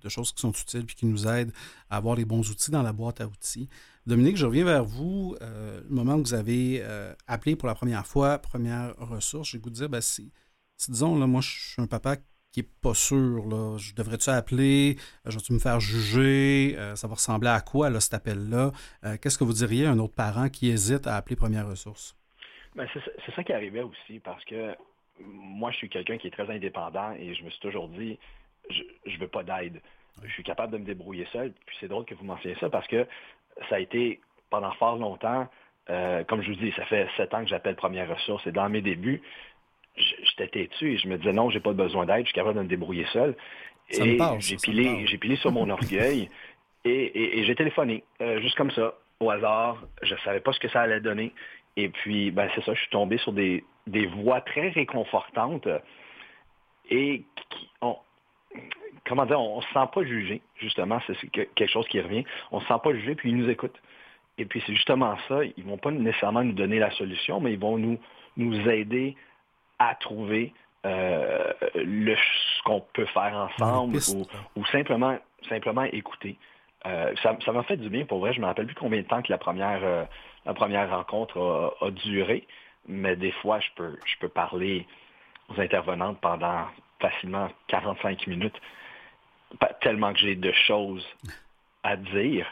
[0.00, 1.52] de choses qui sont utiles puis qui nous aident
[1.90, 3.68] à avoir les bons outils dans la boîte à outils.
[4.06, 5.34] Dominique, je reviens vers vous.
[5.42, 9.58] Euh, le moment où vous avez euh, appelé pour la première fois, première ressource, j'ai
[9.58, 10.30] goût de dire, ben, si,
[10.88, 12.16] disons, là, moi, je suis un papa
[12.52, 17.08] qui n'est pas sûr, là, je devrais-tu appeler, euh, je vais-tu me faire juger, ça
[17.08, 18.70] va ressembler à quoi, là, cet appel-là?
[19.20, 22.16] Qu'est-ce que vous diriez à un autre parent qui hésite à appeler première ressource?
[22.76, 24.74] Ben, c'est ça qui arrivait aussi, parce que
[25.20, 28.18] moi, je suis quelqu'un qui est très indépendant et je me suis toujours dit,
[28.70, 29.80] je ne veux pas d'aide.
[30.22, 31.52] Je suis capable de me débrouiller seul.
[31.66, 33.06] Puis c'est drôle que vous mentionniez ça parce que
[33.68, 35.48] ça a été pendant fort longtemps,
[35.90, 38.68] euh, comme je vous dis, ça fait sept ans que j'appelle Première Ressource et dans
[38.68, 39.22] mes débuts,
[39.96, 42.62] j'étais têtu et je me disais non, j'ai pas besoin d'aide, je suis capable de
[42.62, 43.36] me débrouiller seul.
[43.90, 46.30] et j'ai pilé, j'ai pilé sur mon orgueil
[46.84, 49.82] et, j'ai téléphoné, euh, juste comme ça, au hasard.
[50.02, 51.32] Je savais pas ce que ça allait donner.
[51.76, 55.68] Et puis, ben, c'est ça, je suis tombé sur des, des voix très réconfortantes
[56.90, 57.98] et qui ont,
[59.06, 62.24] comment dire, on ne se sent pas jugé, justement, c'est quelque chose qui revient.
[62.50, 63.80] On ne se sent pas jugé, puis ils nous écoutent.
[64.38, 67.52] Et puis c'est justement ça, ils ne vont pas nécessairement nous donner la solution, mais
[67.52, 67.98] ils vont nous,
[68.36, 69.16] nous aider
[69.78, 70.52] à trouver
[70.86, 73.98] euh, le, ce qu'on peut faire ensemble
[74.56, 75.18] ou, simplement,
[75.48, 76.36] simplement écouter.
[76.86, 79.06] Euh, ça m'a fait du bien, pour vrai, je ne me rappelle plus combien de
[79.06, 80.04] temps que la première, euh,
[80.44, 82.46] la première rencontre a, duré,
[82.86, 84.86] mais des fois, je peux, je peux parler
[85.48, 86.66] aux intervenantes pendant
[87.00, 88.58] facilement 45 minutes
[89.80, 91.06] tellement que j'ai de choses
[91.82, 92.46] à dire.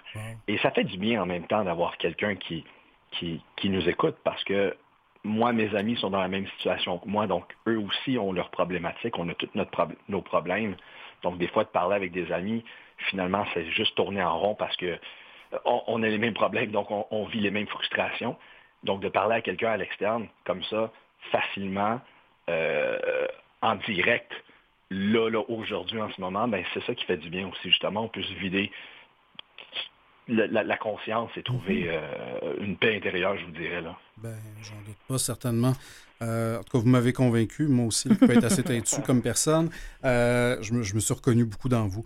[0.47, 2.65] Et ça fait du bien en même temps d'avoir quelqu'un qui,
[3.13, 4.77] qui, nous écoute parce que
[5.25, 8.51] moi, mes amis sont dans la même situation que moi, donc eux aussi ont leurs
[8.51, 9.49] problématiques, on a tous
[10.09, 10.77] nos problèmes.
[11.23, 12.65] Donc des fois, de parler avec des amis,
[13.11, 14.99] finalement, c'est juste tourner en rond parce que
[15.65, 18.37] on, a les mêmes problèmes, donc on, vit les mêmes frustrations.
[18.85, 20.91] Donc de parler à quelqu'un à l'externe, comme ça,
[21.31, 22.01] facilement,
[22.49, 23.27] euh,
[23.61, 24.33] en direct,
[24.91, 28.05] là, là aujourd'hui, en ce moment, ben, c'est ça qui fait du bien aussi, justement.
[28.05, 28.71] On peut se vider
[30.29, 31.91] la, conscience et trouver mhm.
[31.91, 33.81] euh, une paix intérieure, je vous dirais.
[33.81, 33.97] là.
[34.19, 35.73] Ben, j'en doute pas, certainement.
[36.23, 37.67] Euh, en tout cas, vous m'avez convaincu.
[37.67, 39.71] Moi aussi, je peux être assez têtu comme personne.
[40.05, 42.05] Euh, je, me, suis reconnu beaucoup dans vous.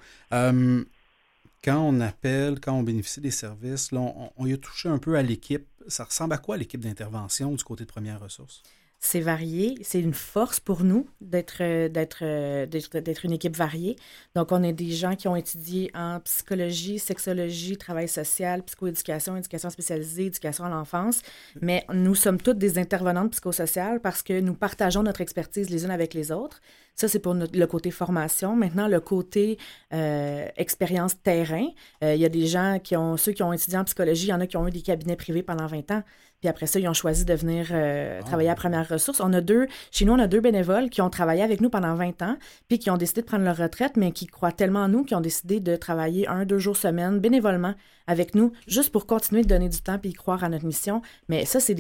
[1.64, 4.01] Quand on appelle, quand on bénéficie des services, là,
[4.37, 5.66] on, y a touché un peu à l'équipe.
[5.88, 8.62] Ça ressemble à quoi l'équipe d'intervention du côté de Première Ressources?
[8.98, 9.78] C'est varié.
[9.82, 11.88] C'est une force pour nous d'être, euh,
[12.22, 13.96] euh, d'être, d'être une équipe variée.
[14.35, 19.70] Donc, on est des gens qui ont étudié en psychologie, sexologie, travail social, psychoéducation, éducation
[19.70, 21.20] spécialisée, éducation à l'enfance.
[21.61, 25.90] Mais nous sommes toutes des intervenantes psychosociales parce que nous partageons notre expertise les unes
[25.90, 26.61] avec les autres.
[26.94, 28.56] Ça, c'est pour le côté formation.
[28.56, 29.59] Maintenant, le côté
[29.92, 31.68] euh, expérience terrain.
[32.00, 34.32] Il y a des gens qui ont, ceux qui ont étudié en psychologie, il y
[34.32, 36.02] en a qui ont eu des cabinets privés pendant 20 ans.
[36.46, 38.24] Puis après ça, ils ont choisi de venir euh, ah.
[38.24, 39.20] travailler à Première Ressource.
[39.20, 41.96] On a deux, chez nous, on a deux bénévoles qui ont travaillé avec nous pendant
[41.96, 42.37] 20 ans,
[42.68, 45.16] puis qui ont décidé de prendre leur retraite, mais qui croient tellement en nous, qui
[45.16, 47.74] ont décidé de travailler un, deux jours semaine bénévolement
[48.07, 51.03] avec nous, juste pour continuer de donner du temps y croire à notre mission.
[51.29, 51.75] Mais ça, c'est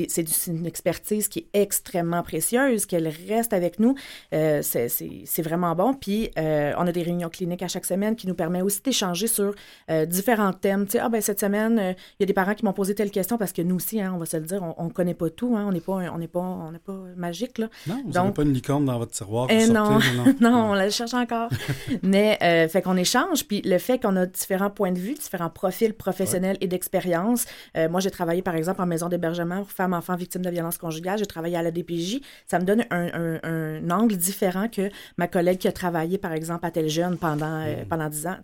[0.46, 3.94] une expertise qui est extrêmement précieuse, qu'elle reste avec nous.
[4.34, 5.94] Euh, c'est vraiment bon.
[5.94, 9.26] Puis, euh, on a des réunions cliniques à chaque semaine qui nous permettent aussi d'échanger
[9.26, 9.54] sur
[9.90, 10.86] euh, différents thèmes.
[10.86, 13.10] Tu sais, ah ben cette semaine, il y a des parents qui m'ont posé telle
[13.10, 15.30] question parce que nous aussi, hein, on va se le dire, on ne connaît pas
[15.30, 15.56] tout.
[15.56, 17.58] Hein, on n'est pas, on n'est pas, on n'est pas magique.
[17.58, 17.68] Là.
[17.86, 19.46] Non, vous n'avez pas une licorne dans votre tiroir.
[19.50, 19.98] Eh non,
[20.40, 21.50] non, on la cherche encore.
[22.02, 23.46] Mais, fait qu'on échange.
[23.46, 27.44] Puis, le fait qu'on a différents points de vue, différents profils professionnels, professionnelle et d'expérience.
[27.76, 30.78] Euh, moi, j'ai travaillé, par exemple, en maison d'hébergement pour femmes, enfants victimes de violences
[30.78, 31.18] conjugales.
[31.18, 32.20] J'ai travaillé à la DPJ.
[32.46, 36.70] Ça me donne un, angle différent que ma collègue qui a travaillé, par exemple, à
[36.70, 38.36] tel jeune pendant, euh, pendant 10 ans.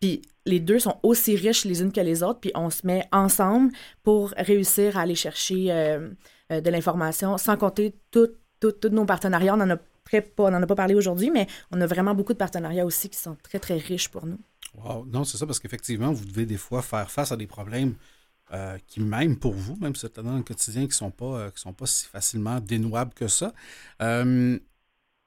[0.00, 3.04] Puis les deux sont aussi riches les unes que les autres, puis on se met
[3.12, 6.08] ensemble pour réussir à aller chercher euh,
[6.50, 8.30] de l'information, sans compter tous
[8.90, 9.54] nos partenariats.
[9.54, 12.14] On en a très pas, on n'en a pas parlé aujourd'hui, mais on a vraiment
[12.14, 14.38] beaucoup de partenariats aussi qui sont très, très riches pour nous.
[14.74, 17.94] Non, c'est ça, parce qu'effectivement, vous devez des fois faire face à des problèmes
[18.52, 21.50] euh, qui, même pour vous, même si dans le quotidien, qui ne sont, pas, euh,
[21.54, 23.54] sont pas si facilement dénouables que ça.
[24.00, 24.58] Euh,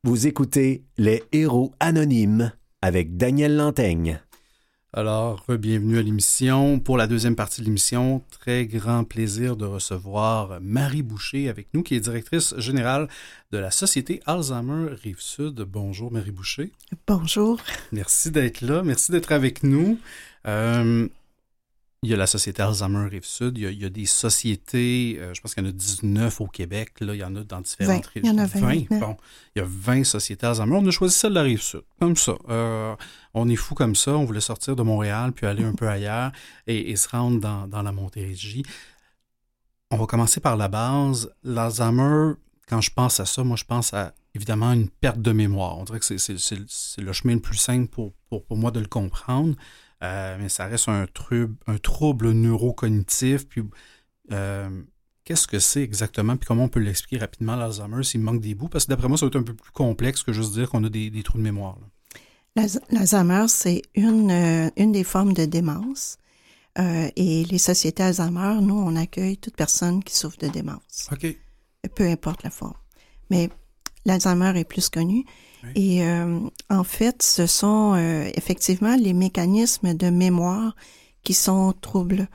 [0.06, 4.22] Vous écoutez Les Héros Anonymes avec Daniel Lantaigne.
[4.94, 6.80] Alors, bienvenue à l'émission.
[6.80, 11.84] Pour la deuxième partie de l'émission, très grand plaisir de recevoir Marie Boucher avec nous,
[11.84, 13.10] qui est directrice générale
[13.52, 15.56] de la Société Alzheimer Rive-Sud.
[15.68, 16.72] Bonjour, Marie Boucher.
[17.06, 17.60] Bonjour.
[17.92, 18.84] Merci d'être là.
[18.84, 20.00] Merci d'être avec nous.
[20.48, 21.10] Euh,
[22.02, 23.58] il y a la Société Alzheimer Rive-Sud.
[23.58, 26.48] Il, il, y a des sociétés, euh, je pense qu'il y en a 19 au
[26.48, 26.94] Québec.
[27.02, 28.32] Là, il y en a dans différentes régions.
[28.32, 28.90] Il y en a 20.
[28.90, 29.00] 20.
[29.00, 29.18] Bon,
[29.56, 30.78] il y a 20 sociétés Alzheimer.
[30.78, 32.36] On a choisi celle de la Rive-Sud, comme ça.
[32.48, 32.96] Euh,
[33.34, 34.12] on est fou comme ça.
[34.12, 36.32] On voulait sortir de Montréal, puis aller un peu ailleurs
[36.68, 38.64] et, et se rendre dans, dans, la Montérégie.
[39.92, 41.30] On va commencer par la base.
[41.44, 42.36] L'Alzheimer,
[42.70, 45.78] quand je pense à ça, moi, je pense à évidemment une perte de mémoire.
[45.78, 48.88] On dirait que c'est le chemin le plus simple pour, pour, pour moi de le
[48.88, 49.56] comprendre.
[50.04, 53.48] Euh, mais ça reste un, trouble, un trouble neurocognitif.
[53.48, 53.64] Puis,
[54.32, 54.82] euh,
[55.26, 56.38] qu'est-ce que c'est exactement?
[56.38, 58.70] Puis, comment on peut l'expliquer rapidement, l'Alzheimer, s'il manque des bouts?
[58.70, 60.84] Parce que d'après moi, ça va être un peu plus complexe que juste dire qu'on
[60.84, 61.78] a des, des, trous de mémoire.
[62.56, 66.18] L'Alzheimer, c'est une, euh, une des formes de démence.
[67.18, 71.10] Et les sociétés Alzheimer, nous, on accueille toute personne qui souffre de démence.
[71.12, 71.36] OK.
[71.94, 72.78] Peu importe la forme.
[73.30, 73.50] Mais
[74.06, 75.26] l'Alzheimer est plus connu.
[75.76, 80.76] Et euh, en fait, ce sont euh, effectivement les mécanismes de mémoire
[81.24, 82.28] qui sont troubles.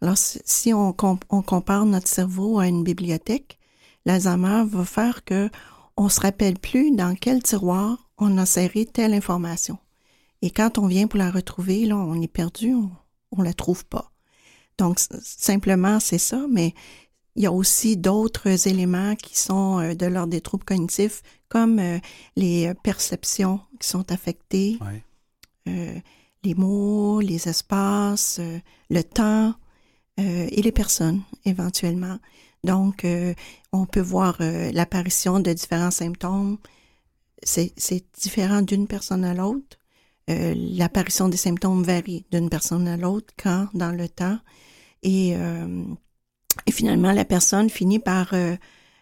[0.00, 3.58] Alors, si on, comp on compare notre cerveau à une bibliothèque,
[4.04, 5.48] l'Alzheimer va faire que
[5.96, 9.78] on se rappelle plus dans quel tiroir on a serré telle information.
[10.40, 12.90] Et quand on vient pour la retrouver, là, on est perdu, on,
[13.30, 14.10] on la trouve pas.
[14.78, 16.74] Donc, simplement, c'est ça, mais
[17.36, 21.78] il y a aussi d'autres éléments qui sont euh, de l'ordre des troubles cognitifs, comme
[21.80, 21.98] euh,
[22.34, 25.04] les perceptions qui sont affectées, ouais.
[25.68, 26.00] euh,
[26.44, 29.54] les mots, les espaces, euh, le temps
[30.18, 32.18] et les personnes, éventuellement.
[32.64, 33.04] Donc,
[33.72, 36.58] on peut voir l'apparition de différents symptômes.
[37.42, 39.78] C'est différent d'une personne à l'autre.
[40.28, 44.38] l'apparition des symptômes varie d'une personne à l'autre quand dans le temps.
[45.02, 45.34] Et,
[46.66, 48.34] et finalement, la personne finit par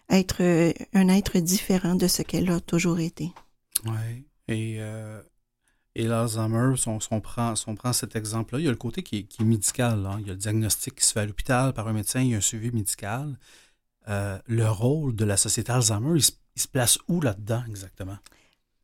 [0.09, 3.33] être un être différent de ce qu'elle a toujours été.
[3.87, 4.25] Oui.
[4.49, 5.23] Et, euh,
[5.95, 9.29] et l'Alzheimer, si on, prend, on prend cet exemple-là, il y a le côté qui
[9.39, 10.07] est, médical.
[10.07, 10.19] Hein.
[10.21, 12.35] Il y a le diagnostic qui se fait à l'hôpital par un médecin, il y
[12.35, 13.39] a un suivi médical.
[14.09, 16.33] Euh, le rôle de la société Alzheimer, il se,
[16.73, 18.19] place où là-dedans exactement?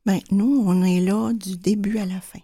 [0.07, 2.39] Bien, nous, on est là du début à la fin.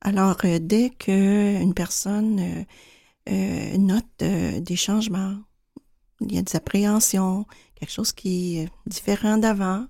[0.00, 2.66] Alors, euh, dès qu'une personne
[3.28, 5.36] note des changements,
[6.20, 9.86] il y a des appréhensions, quelque chose qui est différent d'avant,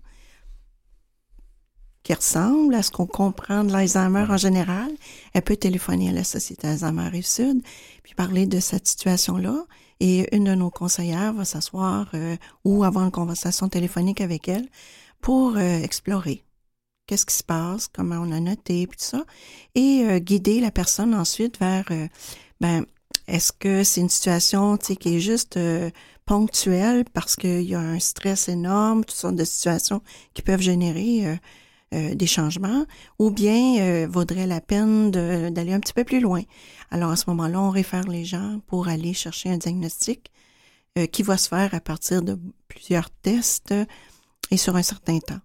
[2.06, 4.92] qui ressemble à ce qu'on comprend de l'Alzheimer en général,
[5.34, 7.62] elle peut téléphoner à la Société Alzheimer Rive-Sud,
[8.04, 9.64] puis parler de cette situation-là.
[9.98, 14.68] Et une de nos conseillères va s'asseoir euh, ou avoir une conversation téléphonique avec elle
[15.20, 16.44] pour euh, explorer
[17.08, 19.24] qu'est-ce qui se passe, comment on a noté, puis tout ça,
[19.74, 21.86] et euh, guider la personne ensuite vers,
[22.60, 22.84] ben,
[23.28, 25.58] est-ce que c'est une situation qui est juste
[26.24, 30.02] ponctuelle parce qu'il y a un stress énorme, toutes sortes de situations
[30.34, 31.38] qui peuvent générer
[31.94, 32.84] euh, des changements,
[33.20, 36.42] ou bien euh, vaudrait la peine d'aller un petit peu plus loin?
[36.90, 40.32] Alors à ce moment-là, on réfère les gens pour aller chercher un diagnostic
[40.98, 43.72] euh, qui va se faire à partir de plusieurs tests
[44.50, 45.38] et sur un certain temps.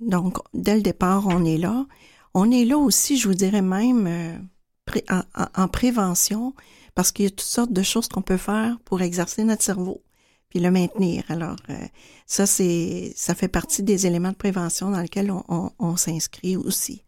[0.00, 1.86] Donc, dès le départ, on est là.
[2.34, 4.48] On est là aussi, je vous dirais même,
[5.10, 5.22] en,
[5.54, 6.54] en, prévention,
[6.94, 10.02] parce qu'il y a toutes sortes de choses qu'on peut faire pour exercer notre cerveau
[10.48, 11.24] puis le maintenir.
[11.28, 11.86] Alors, euh,
[12.26, 17.04] ça, c'est, ça fait partie des éléments de prévention dans lesquels on, s'inscrit aussi.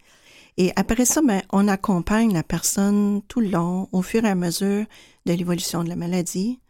[0.57, 4.35] Et après ça, ben, on accompagne la personne tout le long, au fur et à
[4.35, 4.85] mesure
[5.27, 6.61] de l'évolution de la maladie.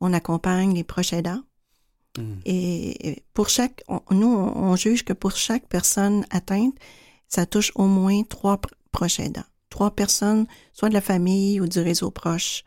[0.00, 1.42] On accompagne les proches aidants.
[2.18, 2.38] Hmm.
[2.44, 6.74] Et pour chaque, nous, on, juge que pour chaque personne atteinte,
[7.28, 8.60] ça touche au moins trois
[8.90, 9.44] proches aidants.
[9.70, 12.64] Trois personnes, soit de la famille ou du réseau proche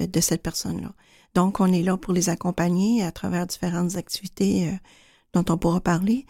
[0.00, 0.94] euh, de cette personne-là.
[1.34, 4.72] Donc, on est là pour les accompagner à travers différentes activités euh,
[5.32, 6.26] dont on pourra parler.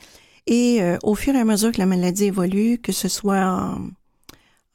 [0.46, 3.78] Et euh, au fur et à mesure que la maladie évolue, que ce soit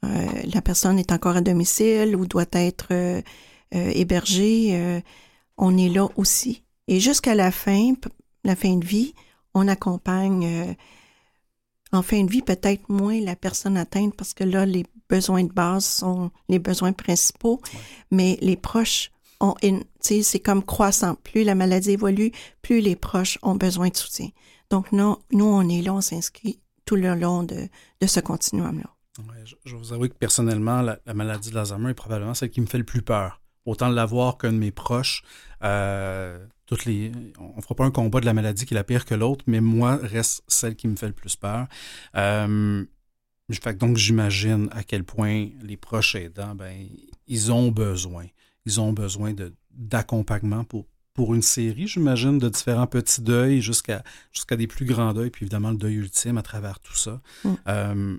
[0.06, 3.22] euh, la personne est encore à domicile ou doit être
[3.72, 5.04] hébergée,
[5.58, 6.64] on est là aussi.
[6.88, 7.94] Et jusqu'à la fin,
[8.44, 9.14] la fin de vie,
[9.54, 10.76] on accompagne
[11.92, 15.52] en fin de vie peut-être moins la personne atteinte parce que là, les besoins de
[15.52, 17.62] base sont les besoins principaux,
[18.12, 19.12] mais les proches
[20.02, 21.16] c'est comme croissant.
[21.16, 24.30] Plus la maladie évolue, plus les proches ont besoin de soutien.
[24.70, 27.68] Donc, nous, nous on est là, on s'inscrit tout le long de,
[28.02, 28.90] de ce continuum-là.
[29.46, 32.66] je, je, vous avoue que personnellement, la, maladie de l'Alzheimer est probablement celle qui me
[32.66, 33.42] fait le plus peur.
[33.66, 35.24] Autant l'avoir qu'un de mes proches.
[35.64, 38.84] Euh, toutes les, on ne fera pas un combat de la maladie qui est la
[38.84, 41.68] pire que l'autre, mais moi, reste celle qui me fait le plus peur.
[42.16, 42.86] Euh,
[43.58, 46.88] fait, donc, j'imagine à quel point les proches aidants, ben,
[47.28, 48.26] ils ont besoin
[48.70, 49.34] ils ont besoin
[49.72, 55.14] d'accompagnement pour, pour une série, j'imagine, de différents petits deuils jusqu'à jusqu'à des plus grands
[55.14, 57.22] deuils, puis évidemment le deuil ultime à travers tout ça.
[57.44, 57.54] Mm.
[57.68, 58.18] Euh,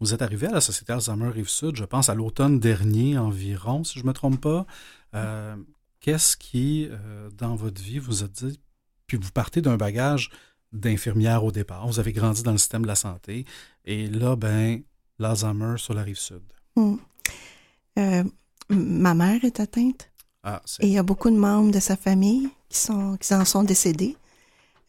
[0.00, 3.98] vous êtes arrivé à la Société Alzheimer Rive-Sud, je pense, à l'automne dernier environ, si
[3.98, 4.66] je ne me trompe pas.
[5.14, 5.54] Euh,
[6.00, 8.58] qu'est-ce qui, euh, dans votre vie, vous a dit,
[9.06, 10.30] puis vous partez d'un bagage
[10.72, 13.44] d'infirmière au départ, vous avez grandi dans le système de la santé,
[13.84, 14.82] et là, ben,
[15.18, 16.42] l'Alzheimer sur la Rive-Sud.
[16.76, 16.96] Mm
[18.70, 20.10] ma mère est atteinte.
[20.42, 23.44] Ah, et il y a beaucoup de membres de sa famille qui, sont, qui en
[23.44, 24.16] sont décédés.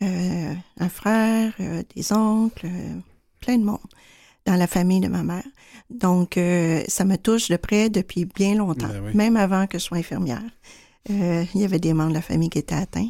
[0.01, 2.99] Euh, un frère, euh, des oncles, euh,
[3.39, 3.79] plein de monde
[4.45, 5.43] dans la famille de ma mère.
[5.91, 6.39] Donc,
[6.87, 10.41] ça me touche de près depuis bien longtemps, ben même avant que je sois infirmière.
[11.09, 13.09] il y avait des membres de la famille qui étaient atteints.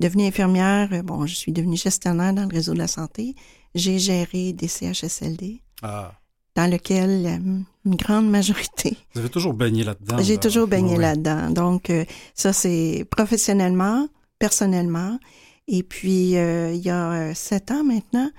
[0.00, 3.34] Devenue infirmière, bon, je suis devenue gestionnaire dans le réseau de la santé.
[3.74, 5.60] J'ai géré des CHSLD.
[5.82, 6.12] Ah
[6.58, 7.38] dans lequel euh,
[7.86, 8.96] une grande majorité.
[9.14, 10.16] Vous avez toujours baigné là-dedans.
[10.20, 11.50] J'ai toujours baigné là-dedans.
[11.50, 14.08] Donc, euh, ça, c'est professionnellement,
[14.40, 15.20] personnellement.
[15.68, 18.30] Et puis, euh, il y a sept ans maintenant,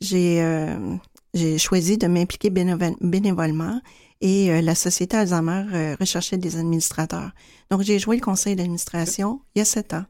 [0.00, 0.42] j'ai
[1.34, 3.80] j'ai choisi de m'impliquer bénévolement
[4.22, 7.30] et la Société Alzheimer recherchait des administrateurs.
[7.70, 10.04] Donc, j'ai joué le conseil d'administration il y a sept ans.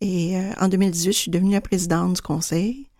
[0.00, 2.90] Et en 2018, je suis devenue la présidente du conseil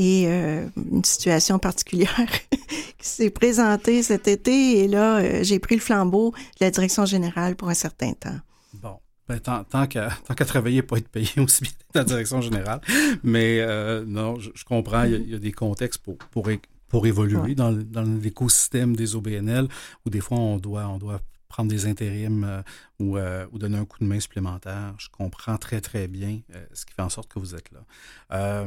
[0.00, 2.26] et euh, une situation particulière
[2.98, 4.78] qui s'est présentée cet été.
[4.78, 8.38] Et là, euh, j'ai pris le flambeau de la direction générale pour un certain temps.
[8.72, 8.96] Bon.
[9.28, 10.10] Ben, tant, tant qu'à
[10.46, 12.80] travailler, pas être payé aussi bien dans la direction générale.
[13.22, 16.48] Mais euh, non, je, comprends, il y, a, des contextes pour, pour,
[16.88, 19.68] pour évoluer dans, dans l'écosystème des OBNL
[20.06, 21.20] où des fois on doit, on doit
[21.50, 22.62] prendre des intérims
[22.98, 24.94] ou, ou, donner un coup de main supplémentaire.
[24.98, 26.40] Je comprends très, très bien
[26.72, 28.66] ce qui fait en sorte que vous êtes là.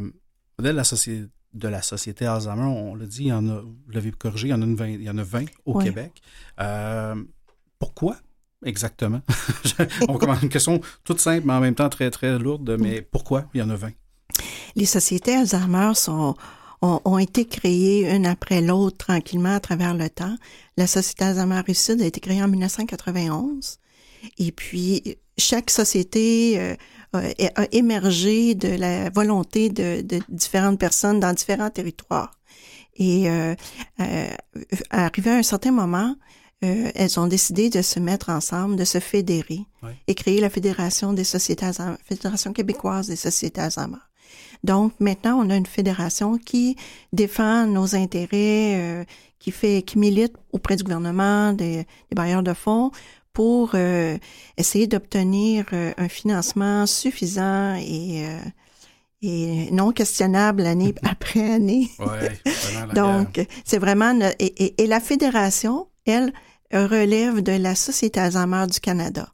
[0.59, 3.91] modèle la société de la société Alzheimer, on l'a dit, il y en a, vous
[3.91, 6.21] l'avez corrigé, il y en a, une 20, il y en a 20 au Québec.
[7.79, 8.17] pourquoi
[8.65, 9.21] exactement?
[10.07, 13.45] on commence une question toute simple, mais en même temps très, très lourde, mais pourquoi
[13.53, 13.91] il y en a 20?
[14.75, 16.35] Les sociétés Alzheimer sont,
[16.83, 20.35] ont, été créées une après l'autre tranquillement à travers le temps.
[20.77, 23.79] La Société Alzheimer Sud a été créée en 1991.
[24.37, 26.75] Et puis, chaque société euh,
[27.13, 32.31] a émergé de la volonté de, de, différentes personnes dans différents territoires.
[32.95, 33.55] Et euh,
[33.99, 34.27] euh,
[34.89, 36.15] arrivé à un certain moment,
[36.63, 39.61] euh, elles ont décidé de se mettre ensemble, de se fédérer
[40.07, 43.97] et créer la Fédération des sociétés Alzheimer, Fédération québécoise des sociétés Alzheimer.
[44.63, 46.75] Donc maintenant, on a une fédération qui
[47.11, 49.03] défend nos intérêts, euh,
[49.39, 52.91] qui fait, qui milite auprès du gouvernement, des, des bailleurs de fonds
[53.33, 54.17] pour euh,
[54.57, 58.27] essayer d'obtenir un financement suffisant et
[59.23, 61.89] et non questionnable année après année.
[61.99, 62.37] Ouais,
[62.93, 64.13] Donc, c'est vraiment...
[64.37, 66.33] Et, et, la fédération, elle,
[66.71, 69.29] relève de la Société Alzheimer du Canada.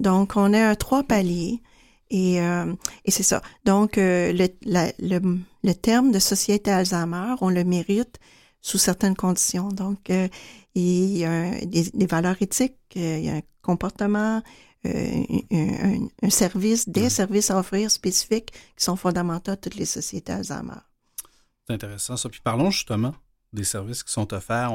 [0.00, 1.60] Donc, on a trois paliers
[2.10, 3.40] et, euh, et c'est ça.
[3.64, 8.18] Donc, euh, le, le, le, terme de Société Alzheimer, on le mérite
[8.60, 9.68] sous certaines conditions.
[9.68, 10.28] Donc, euh,
[10.74, 14.42] il y a des, des, valeurs éthiques, il y a un comportement,
[14.84, 20.32] un, un, service, des services à offrir spécifiques qui sont fondamentaux à toutes les sociétés
[20.32, 20.80] Alzheimer.
[21.66, 22.28] C'est intéressant ça.
[22.28, 23.14] Puis parlons justement
[23.52, 24.72] des services qui sont offerts.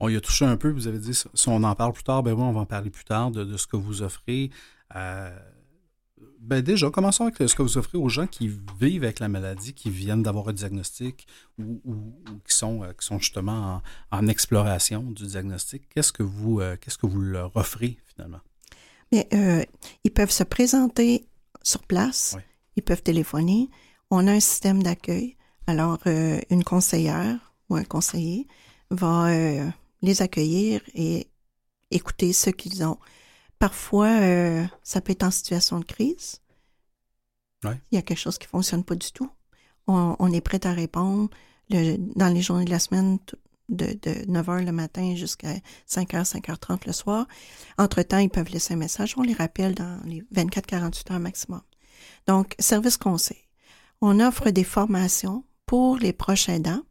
[0.00, 2.22] On, y a touché un peu, vous avez dit, si on en parle plus tard,
[2.22, 4.50] ben oui, on va en parler plus tard de, ce que vous offrez.
[4.96, 5.36] Euh,
[6.40, 9.74] ben déjà, commençons avec ce que vous offrez aux gens qui vivent avec la maladie,
[9.74, 11.26] qui viennent d'avoir un diagnostic
[11.58, 11.80] ou,
[12.46, 15.88] qui, sont, euh, qui sont justement en, exploration du diagnostic.
[15.88, 18.40] Qu'est-ce que vous, euh, qu'est-ce que vous leur offrez finalement?
[19.12, 19.28] Mais,
[20.04, 21.26] ils peuvent se présenter
[21.62, 22.36] sur place,
[22.76, 23.70] ils peuvent téléphoner.
[24.10, 25.36] On a un système d'accueil.
[25.66, 28.46] Alors, une conseillère ou un conseiller
[28.90, 29.68] va euh,
[30.02, 31.28] les accueillir et
[31.90, 32.98] écouter ce qu'ils ont.
[33.58, 36.40] Parfois, euh, ça peut être en situation de crise.
[37.64, 39.30] Il y a quelque chose qui ne fonctionne pas du tout.
[39.88, 41.30] On, est prêt à répondre
[41.70, 43.18] le, dans les journées de la semaine
[43.68, 45.54] de, de 9h le matin jusqu'à
[45.88, 47.26] 5h, 5h30 le soir.
[47.78, 49.14] Entre-temps, ils peuvent laisser un message.
[49.16, 51.62] On les rappelle dans les 24-48 heures maximum.
[52.26, 53.48] Donc, service conseil.
[54.00, 56.82] On offre des formations pour les proches aidants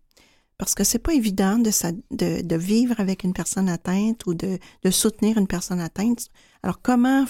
[0.57, 1.71] parce que c'est pas évident de,
[2.11, 6.29] de, de, vivre avec une personne atteinte ou de, de, soutenir une personne atteinte.
[6.63, 7.25] Alors comment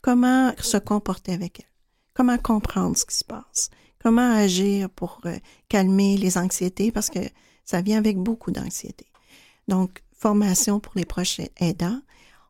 [0.00, 1.66] comment se comporter avec elle?
[2.14, 3.70] Comment comprendre ce qui se passe?
[4.00, 5.36] Comment agir pour euh,
[5.68, 6.92] calmer les anxiétés?
[6.92, 7.20] Parce que
[7.64, 9.06] ça vient avec beaucoup d'anxiété.
[9.66, 12.00] Donc formation pour les proches aidants.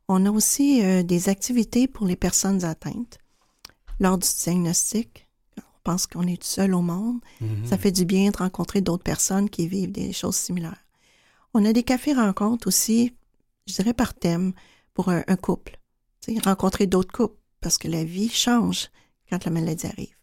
[0.08, 3.18] On a aussi euh, des activités pour les personnes atteintes
[4.00, 5.27] lors du diagnostic
[5.82, 7.20] pense qu'on est seul au monde.
[7.40, 7.66] Mhm.
[7.66, 10.84] Ça fait du bien de rencontrer d'autres personnes qui vivent des choses similaires.
[11.54, 13.14] On a des cafés-rencontres aussi,
[13.66, 14.52] je dirais par thème,
[14.94, 15.78] pour un, couple.
[16.44, 18.90] rencontrer d'autres couples, parce que la vie change
[19.30, 20.14] quand la maladie arrive.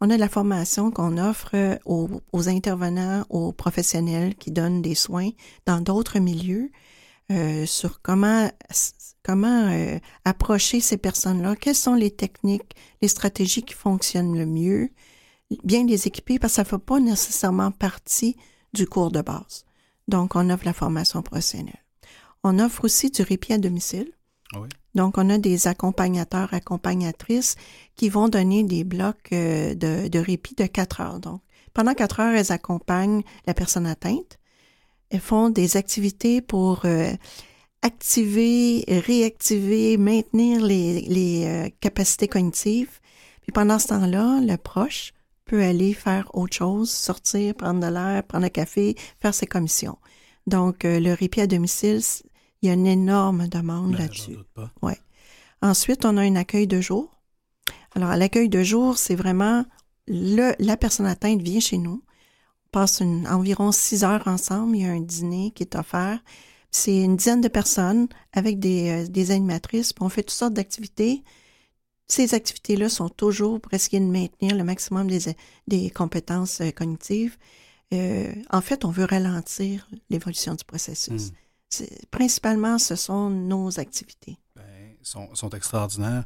[0.00, 4.94] On a de la formation qu'on offre euh, aux, intervenants, aux professionnels qui donnent des
[4.94, 5.30] soins
[5.64, 6.70] dans d'autres milieux
[7.30, 8.48] euh, sur comment
[9.26, 14.90] comment euh, approcher ces personnes-là, quelles sont les techniques, les stratégies qui fonctionnent le mieux,
[15.64, 16.38] bien les équiper?
[16.38, 18.36] Parce que ça ne fait pas nécessairement partie
[18.72, 19.64] du cours de base.
[20.06, 21.82] Donc, on offre la formation professionnelle.
[22.44, 24.12] On offre aussi du répit à domicile.
[24.54, 24.58] Ah
[24.94, 27.56] Donc, on a des accompagnateurs, accompagnatrices
[27.96, 31.18] qui vont donner des blocs euh, de, de répit de quatre heures.
[31.18, 31.40] Donc,
[31.74, 34.38] pendant quatre heures, elles accompagnent la personne atteinte.
[35.10, 37.12] Elles font des activités pour euh,
[37.82, 43.00] activer, réactiver, maintenir les, les euh, capacités cognitives.
[43.42, 45.12] Puis pendant ce temps-là, le proche
[45.44, 49.98] peut aller faire autre chose, sortir, prendre de l'air, prendre un café, faire ses commissions.
[50.46, 52.00] Donc, euh, le répit à domicile,
[52.62, 54.36] il y a une énorme demande ben, là-dessus.
[54.82, 54.98] Ouais.
[55.62, 57.10] Ensuite, on a un accueil de jour.
[57.94, 59.64] Alors, à l'accueil de jour, c'est vraiment
[60.06, 62.02] le, la personne atteinte vient chez nous.
[62.66, 64.76] On passe environ six heures ensemble.
[64.76, 66.20] Il y a un dîner qui est offert.
[66.70, 69.94] C'est une dizaine de personnes avec des, euh, des animatrices.
[70.00, 71.22] on fait toutes sortes d'activités.
[72.08, 75.34] Ces activités-là sont toujours pour essayer de maintenir le maximum des,
[75.66, 77.36] des compétences euh, cognitives.
[77.94, 81.30] Euh, en fait, on veut ralentir l'évolution du processus.
[81.30, 81.84] Hmm.
[82.10, 84.38] Principalement, ce sont nos activités.
[84.54, 86.24] Ben, sont, sont extraordinaires.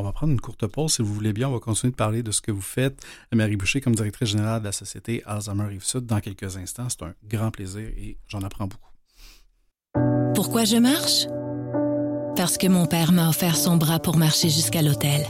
[0.00, 1.50] On va prendre une courte pause, si vous voulez bien.
[1.50, 3.02] On va continuer de parler de ce que vous faites.
[3.34, 6.86] Marie Boucher, comme directrice générale de la Société Alzheimer Rive-Sud, dans quelques instants.
[6.88, 8.88] C'est un grand plaisir et j'en apprends beaucoup.
[10.34, 11.26] Pourquoi je marche?
[12.34, 15.26] Parce que mon père m'a offert son bras pour marcher jusqu'à l'hôtel.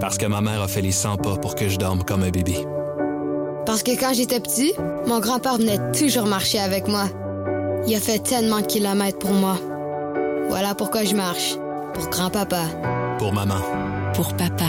[0.00, 2.30] Parce que ma mère a fait les 100 pas pour que je dorme comme un
[2.30, 2.64] bébé.
[3.66, 4.72] Parce que quand j'étais petit,
[5.06, 7.10] mon grand-père venait toujours marcher avec moi.
[7.86, 9.58] Il a fait tellement de kilomètres pour moi.
[10.48, 11.56] Voilà pourquoi je marche.
[11.92, 12.62] Pour grand-papa.
[13.18, 13.87] Pour maman.
[14.18, 14.66] Pour papa.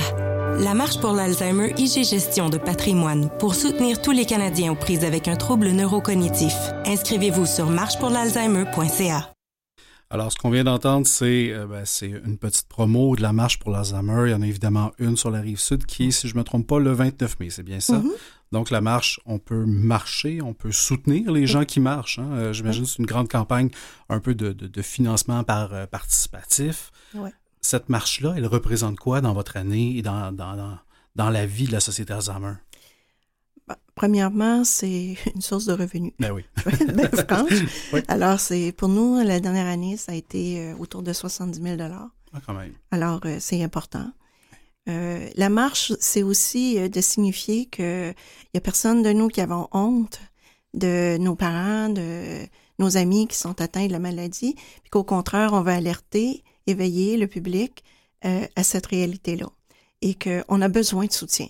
[0.60, 5.04] La marche pour l'Alzheimer IG Gestion de patrimoine pour soutenir tous les Canadiens aux prises
[5.04, 6.54] avec un trouble neurocognitif.
[6.86, 9.34] Inscrivez-vous sur marchepourlalzheimer.ca.
[10.12, 13.58] Alors, ce qu'on vient d'entendre, c'est euh, ben, c'est une petite promo de la marche
[13.58, 14.28] pour l'Alzheimer.
[14.28, 16.44] Il y en a évidemment une sur la rive sud qui si je ne me
[16.44, 17.50] trompe pas, le 29 mai.
[17.50, 17.98] C'est bien ça?
[17.98, 18.12] Mhm.
[18.52, 22.20] Donc, la marche, on peut marcher, on peut soutenir les gens qui marchent.
[22.20, 22.30] hein.
[22.34, 23.70] Euh, J'imagine que c'est une grande campagne
[24.10, 26.92] un peu de, de- de financement par euh, participatif.
[27.16, 27.32] Ouais.
[27.62, 30.78] Cette marche-là, elle représente quoi dans votre année et dans, dans, dans,
[31.16, 32.54] dans la vie de la Société Alzheimer?
[33.68, 36.14] Bah, Premièrement, c'est une source de revenus.
[36.20, 36.44] Ben oui.
[36.94, 37.52] Ben, franche.
[37.94, 38.02] Oui.
[38.08, 41.78] Alors, c'est pour nous, la dernière année, ça a été euh, autour de 70 000
[41.82, 42.10] Ah,
[42.46, 42.74] quand même.
[42.92, 44.12] Alors, euh, c'est important.
[44.88, 49.42] Euh, la marche, c'est aussi de signifier que il y a personne de nous qui
[49.42, 50.20] avons honte
[50.74, 52.48] de nos parents, de
[52.80, 57.18] nos amis qui sont atteints de la maladie, puis qu'au contraire, on va alerter, éveiller
[57.18, 57.84] le public
[58.26, 59.48] euh, à cette réalité-là
[60.02, 61.48] et qu'on a besoin de soutien.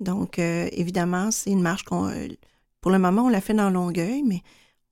[0.00, 2.28] Donc, euh, évidemment, c'est une marche qu'on, euh,
[2.80, 4.42] pour le moment, on l'a fait dans Longueuil, mais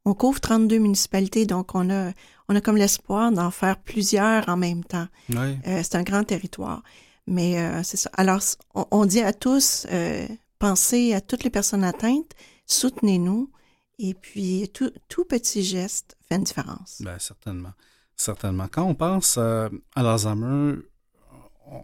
[0.05, 2.13] on couvre 32 municipalités, donc on a,
[2.49, 5.09] on a comme l'espoir d'en faire plusieurs en même temps.
[5.31, 5.57] Oui.
[5.67, 6.83] Euh, c'est un grand territoire.
[7.27, 8.11] Mais euh, c'est ça.
[8.15, 8.41] Alors,
[8.75, 10.27] on, on dit à tous, euh,
[10.59, 12.33] pensez à toutes les personnes atteintes,
[12.67, 13.51] soutenez-nous.
[13.99, 17.01] Et puis, tout, tout petit geste fait une différence.
[17.01, 17.73] Ben, certainement.
[18.17, 18.69] Certainement.
[18.71, 20.77] Quand on pense euh, à l'Alzheimer,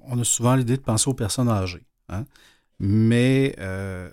[0.07, 1.87] on- a souvent l'idée de penser aux personnes âgées.
[2.09, 2.24] hein.
[2.78, 4.09] Mais euh,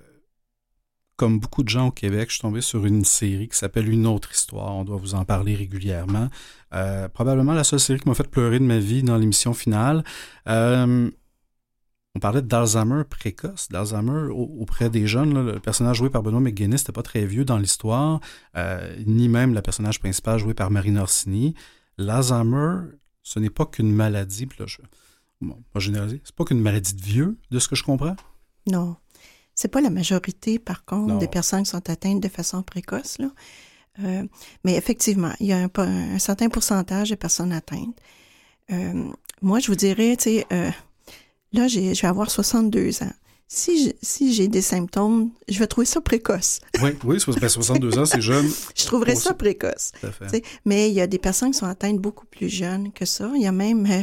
[1.16, 4.06] comme beaucoup de gens au Québec, je suis tombé sur une série qui s'appelle Une
[4.08, 4.76] autre histoire.
[4.76, 6.30] On doit vous en parler régulièrement.
[6.74, 10.04] Euh, probablement la seule série qui m'a fait pleurer de ma vie dans l'émission finale.
[12.16, 15.46] On parlait d'Alzheimer précoce, d'Alzheimer au- auprès des jeunes.
[15.52, 18.20] Le personnage joué par Benoît McGuinness n'était pas très vieux dans l'histoire,
[19.06, 21.54] ni même le personnage principal joué par Marine Orsini.
[21.98, 22.92] L'Alzheimer,
[23.24, 24.78] ce n'est pas qu'une maladie, puis là, je
[25.42, 28.16] bon, pas généraliser, c'est pas qu'une maladie de vieux, de ce que je comprends?
[28.68, 28.96] Non.
[29.56, 31.18] C'est pas la majorité, par contre, Non.
[31.18, 33.18] des personnes qui sont atteintes de façon précoce.
[33.18, 33.32] Là.
[34.04, 34.28] Euh,
[34.64, 37.98] mais effectivement, il y a un, certain pourcentage de personnes atteintes.
[38.72, 39.10] Euh,
[39.42, 40.70] moi, je vous dirais, tu sais, euh,
[41.54, 43.12] là, j'ai- je vais avoir 62 ans.
[43.50, 46.60] Si je- si j'ai des symptômes, je vais trouver ça précoce.
[46.82, 48.46] Oui, oui, so- ben, 62 ans, c'est jeune.
[48.76, 49.92] Je trouverais ça précoce.
[50.02, 50.44] Tout à fait.
[50.66, 53.32] Mais il y a des personnes qui sont atteintes beaucoup plus jeunes que ça.
[53.36, 54.02] Il y a même, euh,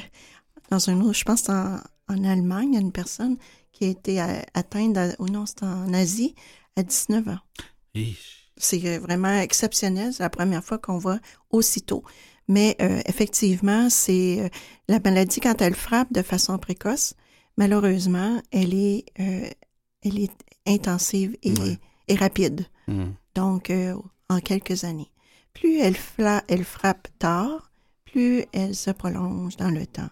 [0.71, 1.77] dans un autre, je pense en,
[2.09, 3.37] en Allemagne, il y a une personne
[3.73, 6.35] qui a été euh, atteinte, à- ou non, c'est en Asie,
[6.77, 7.39] à 19 ans.
[8.57, 10.13] C'est euh, vraiment exceptionnel.
[10.15, 11.19] C'est la première fois qu'on voit
[11.51, 12.03] aussitôt.
[12.49, 14.49] Mais euh, effectivement, c'est euh,
[14.89, 17.15] la maladie, quand elle frappe de façon précoce,
[17.57, 19.49] malheureusement, elle est, euh,
[20.03, 20.33] elle est
[20.67, 21.79] intensive et, Ouais.
[22.09, 23.13] et rapide Hmm.
[23.35, 23.95] donc euh,
[24.29, 25.11] en quelques années.
[25.55, 27.71] Plus elle, fla- elle frappe tard,
[28.05, 30.11] plus elle se prolonge dans le temps.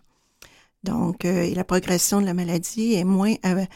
[0.85, 3.69] Donc, euh, et la progression de la maladie est moins, elle,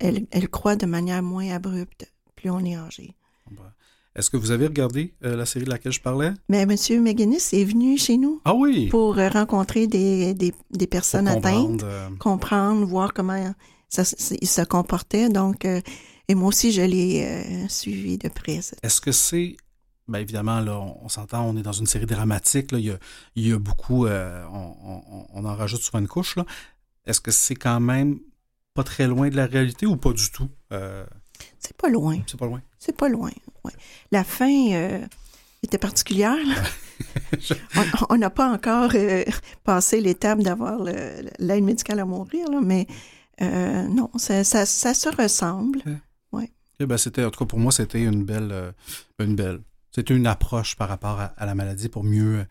[0.00, 3.14] elle, elle croît de manière moins abrupte, plus on est âgé.
[4.16, 6.32] Est-ce que vous avez regardé euh, la série de laquelle je parlais?
[6.48, 6.70] Mais M.
[7.02, 8.88] McGuinness est venu chez nous Ah oui!
[8.88, 13.54] pour euh, rencontrer des, des, des personnes atteintes, comprendre, euh, comprendre, voir comment
[13.88, 14.02] ça,
[14.40, 15.28] ils se comportaient.
[15.28, 18.60] Donc, et moi aussi, je l'ai suivi de près.
[18.82, 19.56] Est-ce que c'est.
[20.08, 22.72] Bien évidemment, là, on, on s'entend, on est dans une série dramatique.
[22.72, 22.98] Là, il, y a,
[23.36, 24.06] il y a beaucoup.
[24.06, 26.36] euh, on, on- on en rajoute souvent une couche.
[27.06, 28.18] Est-ce que c'est quand même
[28.74, 30.48] pas très loin de la réalité ou pas du tout?
[30.72, 31.04] Euh,
[31.58, 32.18] C'est pas loin.
[32.26, 32.60] c'est pas loin.
[32.78, 33.30] C'est pas loin.
[33.64, 33.72] ouais.
[34.12, 34.98] La fin euh,
[35.62, 36.36] était particulière.
[36.36, 36.54] là.
[38.10, 39.24] on- n'a pas encore euh,
[39.64, 42.86] passé l'étape d'avoir l'aide médicale à mourir, là, mais
[43.40, 45.82] euh, non, ça, ça- ça se ressemble.
[46.82, 48.72] Eh ben, c'était, en tout cas, pour moi, c'était une belle.
[49.18, 49.60] une belle.
[49.90, 52.46] C'était une approche par rapport à, à la maladie pour mieux,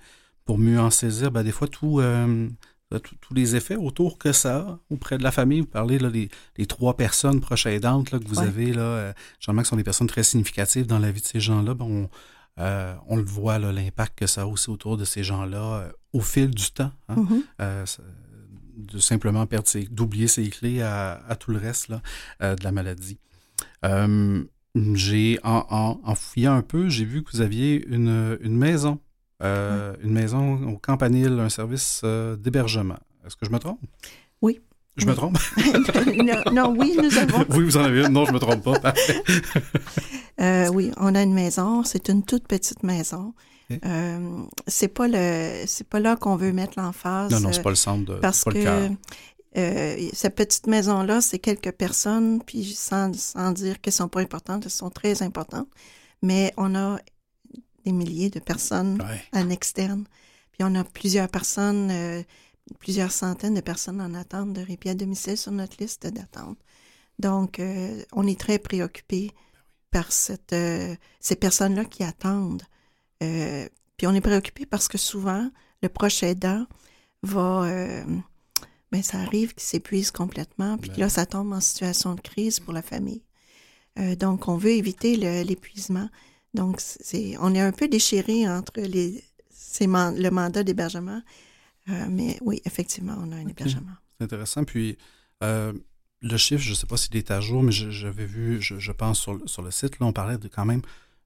[0.45, 1.31] pour mieux en saisir.
[1.31, 1.99] Ben, des fois, tout-
[2.97, 5.59] tous les effets autour que ça a auprès de la famille.
[5.61, 8.47] Vous parlez là, des, des trois personnes proches aidantes là, que vous Ouais.
[8.47, 11.39] avez, là, euh, généralement, qui sont des personnes très significatives dans la vie de ces
[11.39, 11.75] gens-là.
[11.75, 12.09] Ben, on,
[12.59, 15.91] euh, on le voit, là, l'impact que ça a aussi autour de ces gens-là euh,
[16.13, 16.91] au fil du temps.
[17.09, 17.15] hein.
[17.17, 17.43] Mhm.
[17.61, 18.01] Euh, ça-
[18.75, 22.01] de simplement perdre d'oublier ses clés à, à tout le reste là,
[22.55, 23.19] de la maladie.
[24.93, 28.99] J'ai en, en, en fouillant un peu, j'ai vu que vous aviez une, une maison,
[29.41, 32.97] euh, une maison au Campanile, un service euh, d'hébergement.
[33.25, 33.79] Est-ce que je me trompe?
[34.41, 34.59] Oui.
[34.97, 35.37] Je me trompe?
[36.17, 37.45] non, non, oui, nous avons.
[37.49, 38.09] oui, vous en avez une.
[38.11, 38.79] Non, je me trompe pas.
[38.91, 39.21] Parfait.
[40.41, 41.83] Euh, oui, on a une maison.
[41.83, 43.33] C'est une toute petite maison.
[43.85, 47.31] Euh, c'est pas le, c'est pas là qu'on veut mettre l'emphase.
[47.31, 48.89] Non, non, c'est pas le centre de, parce pas que le cœur.
[49.57, 54.63] euh, cette petite maison-là, c'est quelques personnes, puis sans, sans dire qu'elles sont pas importantes,
[54.65, 55.67] elles sont très importantes,
[56.23, 56.97] mais on a
[57.89, 59.21] des milliers de personnes Ouais.
[59.41, 60.05] en externe,
[60.51, 62.23] puis on a plusieurs personnes, euh,
[62.79, 66.57] plusieurs centaines de personnes en attente de répit à domicile sur notre liste d'attente.
[67.17, 69.31] Donc, euh, on est très préoccupé
[69.91, 72.63] par cette, euh, ces personnes-là qui attendent.
[73.97, 75.49] Puis on est préoccupé parce que souvent,
[75.83, 76.65] le proche aidant
[77.23, 77.63] va...
[77.63, 78.05] euh,
[78.91, 82.73] ben, ça arrive qu'il s'épuise complètement, puis là, ça tombe en situation de crise pour
[82.73, 83.21] la famille.
[84.17, 86.09] Donc, on veut éviter l'épuisement.
[86.53, 91.21] Donc, c'est, on est un peu déchiré entre les, ces man- le mandat d'hébergement.
[91.89, 93.91] Euh, mais oui, effectivement, on a un hébergement.
[94.17, 94.63] C'est intéressant.
[94.63, 94.97] Puis,
[95.43, 95.73] euh,
[96.21, 98.77] le chiffre, je ne sais pas s'il est à jour, mais je- j'avais vu, je,
[98.79, 100.81] je pense, sur, le- sur le site, là, on parlait de quand même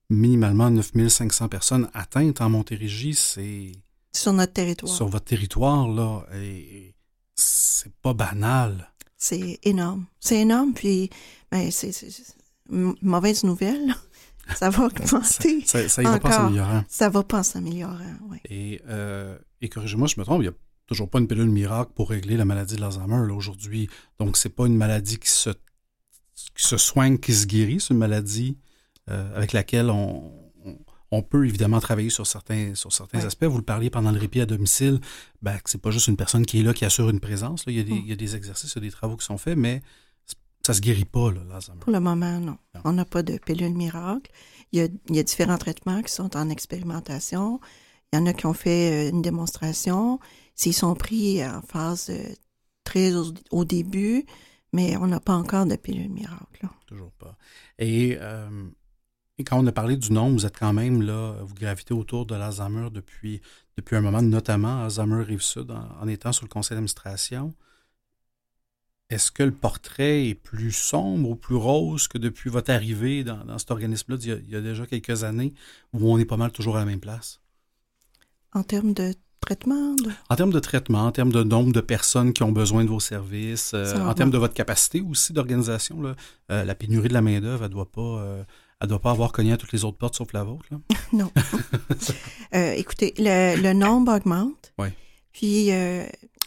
[0.09, 3.13] minimalement 9500 personnes atteintes en Montérégie.
[3.15, 3.71] C'est
[4.13, 4.93] Sur notre territoire.
[4.93, 6.93] sur votre territoire, là, et,
[7.36, 8.91] c'est pas banal.
[9.17, 10.05] C'est énorme.
[10.19, 11.09] C'est énorme, puis
[11.51, 12.36] ben, c'est, c'est- c'est-
[12.69, 13.95] mauvaise nouvelle.
[14.56, 15.62] Ça va augmenter.
[15.66, 16.32] Ça, ça pas encore.
[16.34, 16.84] s'améliorant.
[16.89, 17.98] Ça va pas en s'améliorant,
[18.30, 18.38] oui.
[18.50, 21.91] Et, euh, et corrigez-moi, je me trompe, il n'y a toujours pas une pilule miracle
[21.96, 23.89] pour régler la maladie de l'Alzheimer aujourd'hui.
[24.20, 27.80] Donc, c'est pas une maladie qui se, qui se soigne, qui se guérit.
[27.80, 28.58] C'est une maladie
[29.10, 30.34] euh, avec laquelle on,
[30.66, 30.78] on,
[31.12, 33.26] on peut évidemment travailler sur certains, sur certains Ouais.
[33.26, 33.46] aspects.
[33.46, 35.00] Vous le parliez pendant le répit à domicile,
[35.41, 37.66] ben, c'est pas juste une personne qui est là, qui assure une présence.
[37.66, 37.72] là.
[37.72, 38.02] Il, y a des, Mm.
[38.04, 39.82] il y a des exercices, il y a des travaux qui sont faits, mais
[40.66, 41.80] ça se guérit pas, l'Alzheimer.
[41.80, 42.57] Pour le moment, non.
[42.76, 42.82] Non.
[42.86, 44.32] On n'a pas de pilule miracle.
[44.72, 47.59] Il y, a, il y a différents traitements qui sont en expérimentation.
[48.11, 50.20] Il y en a qui ont fait euh, une démonstration.
[50.55, 52.34] S'ils sont pris en phase euh,
[52.84, 54.26] très au, au début,
[54.72, 56.59] mais on n'a pas encore de pilule miracle.
[56.64, 56.70] là.
[56.88, 57.38] Toujours pas.
[57.78, 58.68] Et, euh,
[59.38, 62.26] et quand on a parlé du nombre, vous êtes quand même là, vous gravitez autour
[62.26, 63.41] de l'Alzheimer depuis,
[63.78, 67.53] depuis un moment, notamment Alzheimer Rive-Sud, en, en étant sur le conseil d'administration.
[69.14, 73.43] Est-ce que le portrait est plus sombre ou plus rose que depuis votre arrivée dans,
[73.45, 75.53] dans cet organisme-là il, y a- il y a déjà quelques années,
[75.93, 77.39] où on est pas mal toujours à la même place?
[78.53, 82.34] En termes de traitement, de- En termes de traitement, en termes de nombre de personnes
[82.34, 86.01] qui ont besoin de vos services, euh, en termes de votre capacité aussi d'organisation,
[86.51, 88.01] euh, la pénurie de la main-d'œuvre, elle doit pas.
[88.01, 88.43] euh,
[88.82, 90.66] elle doit pas avoir cogné à toutes les autres portes sauf la vôtre.
[90.72, 90.78] Là.
[91.14, 91.32] non.
[92.53, 94.74] Écoutez, le, le nombre augmente.
[94.78, 94.89] Oui.
[95.32, 95.72] Puis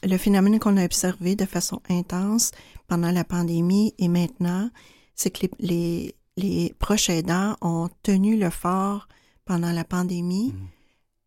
[0.07, 2.53] le phénomène qu'on a observé de façon intense
[2.87, 4.71] pendant la pandémie et maintenant,
[5.15, 9.09] c'est que les, les, les proches aidants ont tenu le fort
[9.45, 10.69] pendant la pandémie Mhm.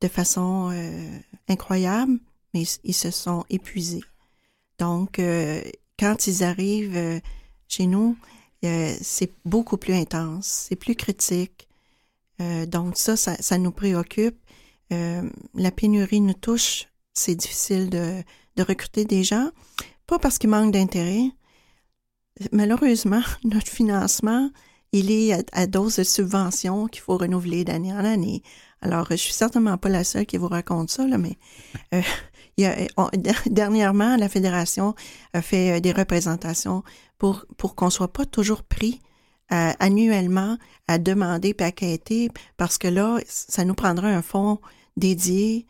[0.01, 2.19] de façon euh, incroyable,
[2.53, 4.03] mais ils, ils se sont épuisés.
[4.77, 5.61] Donc, euh,
[5.97, 7.19] quand ils arrivent euh,
[7.67, 8.17] chez nous,
[8.61, 11.67] c'est beaucoup plus intense, c'est plus critique.
[12.67, 14.37] Donc ça, ça, ça nous préoccupe.
[14.89, 16.87] La pénurie nous touche.
[17.13, 18.21] C'est difficile de,
[18.59, 19.49] de recruter des gens.
[20.05, 21.31] Pas parce qu'il manque d'intérêt.
[22.51, 24.49] Malheureusement, notre financement,
[24.91, 28.43] il est à, dose de subvention qu'il faut renouveler d'année en année.
[28.81, 31.37] Alors, je suis certainement pas la seule qui vous raconte ça, là, mais
[31.93, 32.01] euh,
[33.45, 34.93] dernièrement, la Fédération
[35.33, 36.83] a fait euh, des représentations
[37.17, 38.99] pour, pour qu'on soit pas toujours pris
[39.51, 40.57] euh, annuellement
[40.87, 44.59] à demander puis à quêter, parce que là, ça nous prendra un fonds
[44.97, 45.65] dédié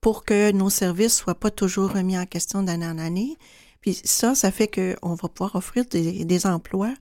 [0.00, 3.36] pour que nos services soient pas toujours remis en question d'année en année.
[3.80, 6.94] Puis ça, ça fait qu'on va pouvoir offrir des, des emplois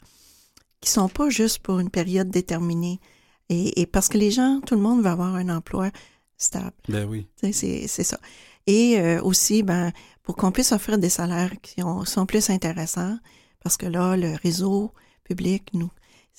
[0.81, 2.99] qui sont pas juste pour une période déterminée.
[3.49, 5.89] Et, et parce que les gens, tout le monde va avoir un emploi
[6.37, 6.71] stable.
[6.87, 7.27] Ben oui.
[7.41, 8.19] C'est c'est ça.
[8.67, 9.91] Et euh, aussi, ben,
[10.23, 13.17] pour qu'on puisse offrir des salaires qui ont- sont plus intéressants,
[13.63, 14.91] parce que là, le réseau
[15.23, 15.89] public nous,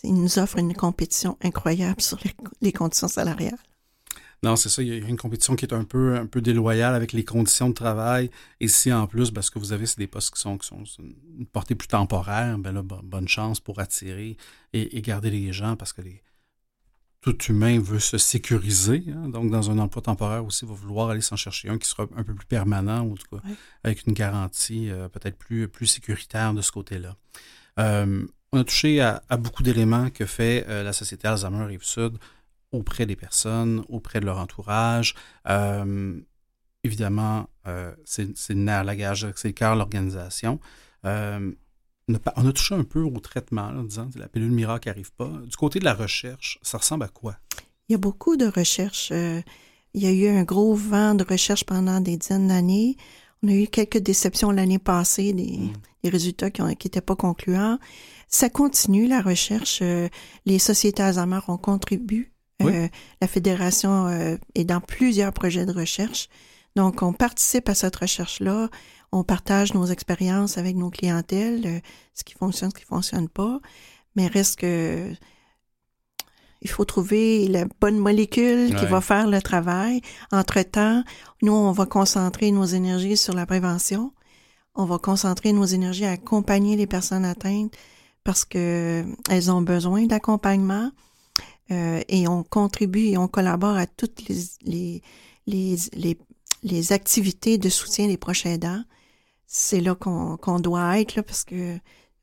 [0.05, 2.33] il nous offre une compétition incroyable sur les,
[2.63, 3.59] les conditions salariales.
[4.43, 4.82] Non, c'est ça.
[4.82, 7.68] Il y a une compétition qui est un peu, un peu déloyale avec les conditions
[7.68, 8.30] de travail.
[8.61, 10.82] Et si en plus, parce que vous avez, c'est des postes qui sont, qui sont
[11.38, 14.38] une portée plus temporaire, ben là, bo- bonne chance pour attirer
[14.72, 16.22] et, et garder les gens parce que les,
[17.20, 19.05] tout humain veut se sécuriser.
[19.14, 19.28] hein.
[19.28, 22.22] donc, dans un emploi temporaire aussi, va vouloir aller s'en chercher un qui sera un
[22.24, 23.43] peu plus permanent, ou en tout cas,
[23.84, 27.16] avec une garantie euh, peut-être plus, plus sécuritaire de ce côté-là.
[27.78, 32.16] Euh, on a touché à, à beaucoup d'éléments que fait euh, la Société Alzheimer Rive-Sud
[32.73, 35.14] auprès des personnes, auprès de leur entourage.
[35.49, 36.21] Euh,
[36.85, 40.61] évidemment, euh, c'est le nerf, la gage, c'est le cœur de l'organisation.
[41.05, 41.53] Euh,
[42.09, 45.12] on, a, touché un peu au traitement, là, en disant que la pilule miracle n'arrive
[45.12, 45.31] pas.
[45.47, 47.37] Du côté de la recherche, ça ressemble à quoi?
[47.89, 49.11] Il y a beaucoup de recherches.
[49.11, 49.45] il
[50.03, 52.97] y a eu un gros vent de recherche pendant des dizaines d'années.
[53.43, 55.73] On a eu quelques déceptions l'année passée, des, Mm.
[56.03, 57.79] des résultats qui n'étaient pas concluants.
[58.29, 59.83] Ça continue, la recherche.
[60.47, 62.31] les sociétés Alzheimer ont contribué
[62.69, 62.89] Euh,
[63.21, 66.29] la fédération euh, est dans plusieurs projets de recherche.
[66.77, 68.69] Donc, on participe à cette recherche-là.
[69.13, 71.81] On partage nos expériences avec nos clientèles, euh,
[72.15, 73.61] ce qui fonctionne, ce qui fonctionne pas.
[74.17, 75.11] Mais reste que
[76.63, 78.91] il faut trouver la bonne molécule qui Ouais.
[78.91, 80.03] va faire le travail.
[80.31, 81.03] Entre-temps,
[81.43, 84.13] nous, on va concentrer nos énergies sur la prévention.
[84.75, 87.73] On va concentrer nos énergies à accompagner les personnes atteintes
[88.25, 90.91] parce que elles ont besoin d'accompagnement.
[91.71, 95.03] Euh, et on contribue et on collabore à toutes les,
[95.47, 96.18] les, les,
[96.62, 98.83] les, activités de soutien des proches aidants.
[99.47, 101.79] C'est là qu'on qu'on doit être, là, parce que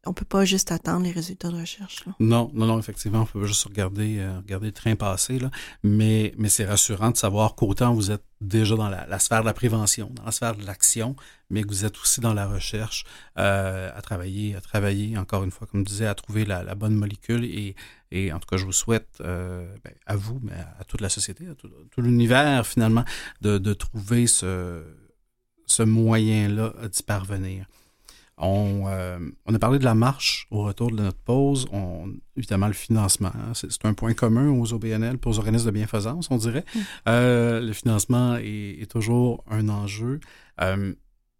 [0.07, 2.03] on peut pas juste attendre les résultats de recherche.
[2.19, 5.51] Non, non, non, effectivement, on peut juste regarder, euh, le train passer, là.
[5.83, 10.09] mais, c'est rassurant de savoir qu'autant vous êtes déjà dans la, sphère de la prévention,
[10.13, 11.15] dans la sphère de l'action,
[11.49, 13.03] mais que vous êtes aussi dans la recherche,
[13.37, 16.95] euh, à travailler, à travailler, encore une fois, comme je disais, à trouver la, bonne
[16.95, 17.45] molécule.
[17.45, 21.09] Et, en tout cas, je vous souhaite, euh, ben, à vous, mais à, toute la
[21.09, 21.69] société, à tout,
[22.01, 23.03] l'univers, finalement,
[23.41, 24.83] de, trouver ce,
[25.65, 27.65] ce moyen-là d'y parvenir.
[28.39, 29.17] On, euh,
[29.47, 31.67] on, a parlé de la marche au retour de notre pause.
[31.71, 35.71] On, évidemment, le financement, hein, c'est un point commun aux OBNL, pour aux organismes de
[35.71, 36.63] bienfaisance, on dirait.
[36.73, 36.79] Mmh.
[37.07, 40.19] Euh, le financement est, est, toujours un enjeu.
[40.61, 40.93] Euh,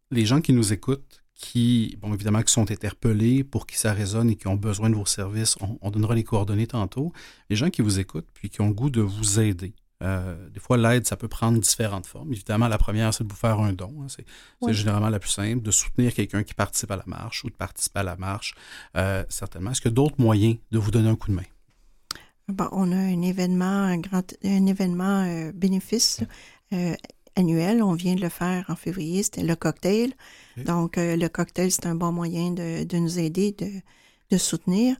[0.09, 4.31] les gens qui nous écoutent, qui, bon, évidemment, qui sont interpellés, pour qui ça résonne
[4.31, 7.13] et qui ont besoin de vos services, on, on donnera les coordonnées tantôt.
[7.51, 9.75] Les gens qui vous écoutent, puis qui ont le goût de vous aider.
[10.03, 12.31] Euh, des fois, l'aide, ça peut prendre différentes formes.
[12.31, 13.93] Évidemment, la première, c'est de vous faire un don.
[14.01, 14.07] Hein.
[14.09, 14.25] C'est
[14.61, 14.73] oui.
[14.73, 17.99] généralement la plus simple, de soutenir quelqu'un qui participe à la marche ou de participer
[17.99, 18.53] à la marche,
[18.95, 19.71] euh, certainement.
[19.71, 21.43] Est-ce qu'il y a d'autres moyens de vous donner un coup de main?
[22.47, 26.21] Bon, on a un événement, un grand un événement euh, bénéfice
[27.35, 27.81] annuel.
[27.81, 29.23] On vient de le faire en février.
[29.23, 30.13] C'était le cocktail.
[30.57, 30.63] Okay.
[30.63, 33.71] Donc, le cocktail, c'est un bon moyen de, de nous aider, de,
[34.29, 34.95] de soutenir.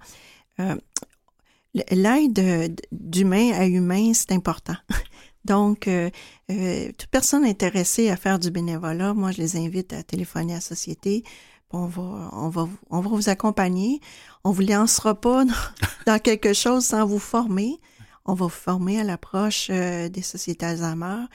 [1.75, 4.75] Euh, L'aide d'humain à humain, c'est important.
[5.45, 6.09] Donc, euh,
[6.51, 10.57] euh, toute personne intéressée à faire du bénévolat, moi, je les invite à téléphoner à
[10.57, 11.23] la société.
[11.71, 13.99] On va, on va, on va vous accompagner.
[14.43, 15.45] On vous lancera pas
[16.05, 17.79] dans, quelque chose sans vous former.
[18.25, 21.25] On va vous former à l'approche euh, des sociétés Alzheimer.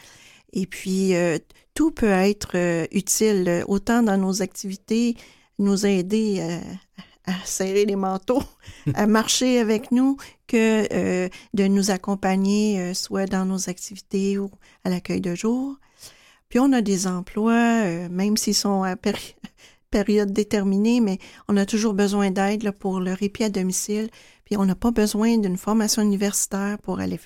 [0.53, 1.39] Et puis, euh,
[1.74, 5.16] tout peut être euh, utile, autant dans nos activités,
[5.59, 6.61] nous aider euh,
[7.27, 8.43] à serrer les manteaux,
[8.95, 10.16] à marcher avec nous,
[10.47, 14.51] que euh, de nous accompagner euh, soit dans nos activités ou
[14.85, 15.77] à l'accueil de jour.
[16.53, 19.37] Puis on a des emplois, euh, même s'ils sont à péri
[19.91, 21.18] période déterminée, mais
[21.49, 24.11] on a toujours besoin d'aide pour le répit à domicile.
[24.45, 27.18] Puis on n'a pas besoin d'une formation universitaire pour aller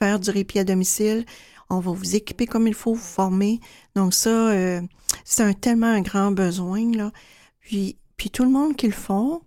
[0.00, 1.24] faire du répit à domicile.
[1.70, 3.60] On va vous équiper comme il faut, vous former.
[3.94, 4.80] Donc ça, euh,
[5.24, 6.90] c'est un, tellement un grand besoin.
[6.92, 7.12] Là.
[7.60, 9.42] Puis puis tout le monde qui le font,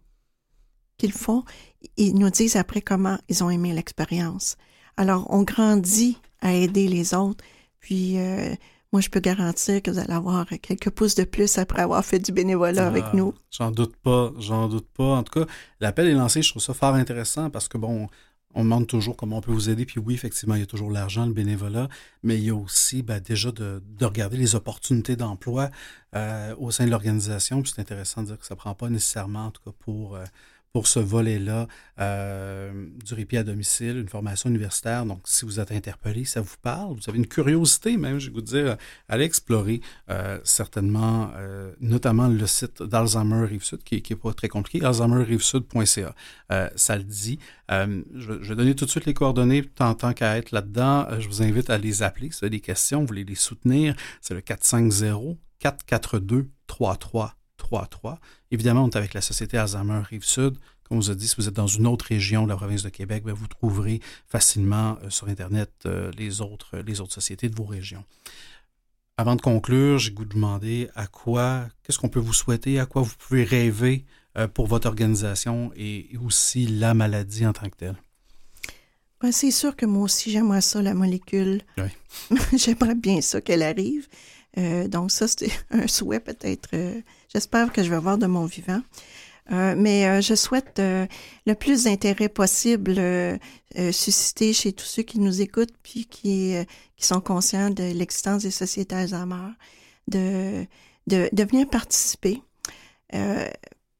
[0.97, 1.45] qu'ils font,
[1.95, 4.57] ils nous disent après comment ils ont aimé l'expérience.
[4.97, 7.41] Alors, on grandit à aider les autres.
[7.79, 8.53] Puis, euh,
[8.91, 12.19] moi, je peux garantir que vous allez avoir quelques pouces de plus après avoir fait
[12.19, 13.33] du bénévolat ah, avec nous.
[13.49, 15.15] J'en doute pas, j'en doute pas.
[15.15, 15.45] En tout cas,
[15.79, 18.09] l'appel est lancé, je trouve ça fort intéressant parce que, bon,
[18.55, 19.85] on demande toujours comment on peut vous aider.
[19.85, 21.89] Puis oui, effectivement, il y a toujours l'argent, le bénévolat,
[22.23, 25.69] mais il y a aussi ben, déjà de, de, regarder les opportunités d'emploi
[26.15, 27.61] euh, au sein de l'organisation.
[27.61, 30.15] Puis c'est intéressant de dire que ça ne prend pas nécessairement, en tout cas pour,
[30.15, 30.23] euh,
[30.75, 31.69] pour ce volet-là,
[32.01, 35.05] euh, du répit à domicile, une formation universitaire.
[35.05, 38.33] Donc, si vous êtes interpellé, ça vous parle, vous avez une curiosité même, je vais
[38.33, 38.75] vous dire,
[39.07, 44.85] allez explorer euh, certainement, euh, notamment le site d'Alzheimer Rive-Sud, qui n'est pas très compliqué,
[44.85, 46.13] alzheimerrivesud.ca.
[46.75, 47.39] Ça le dit.
[47.69, 51.07] Je, vais donner tout de suite les coordonnées tant, tant qu'à être là-dedans.
[51.21, 52.31] Je vous invite à les appeler.
[52.31, 56.49] Si vous avez des questions, vous voulez les soutenir, c'est le 450 442
[57.57, 58.19] 3333.
[58.51, 60.57] Évidemment, on est avec la Société Alzheimer Rive-Sud.
[60.83, 62.83] Comme on vous a dit, si vous êtes dans une autre région de la province
[62.83, 67.49] de Québec, bien, vous trouverez facilement euh, sur Internet euh, les, autres, les autres sociétés
[67.49, 68.03] de vos régions.
[69.17, 72.85] Avant de conclure, j'ai goût de demander à quoi, qu'est-ce qu'on peut vous souhaiter, à
[72.85, 74.05] quoi vous pouvez rêver
[74.37, 77.95] euh, pour votre organisation et aussi la maladie en tant que telle?
[79.21, 81.61] Ben, c'est sûr que moi aussi, j'aimerais ça, la molécule.
[81.77, 82.37] Oui.
[82.57, 84.07] j'aimerais bien ça qu'elle arrive.
[84.57, 86.69] Euh, donc ça, c'est un souhait peut-être.
[86.73, 87.01] Euh,
[87.33, 88.81] J'espère que je vais avoir de mon vivant.
[89.51, 92.99] Euh, mais je souhaite le plus d'intérêt possible
[93.91, 96.55] susciter chez tous ceux qui nous écoutent puis qui,
[96.97, 99.51] qui sont conscients de l'existence des sociétés Alzheimer,
[100.07, 100.65] de,
[101.05, 102.41] de, venir participer.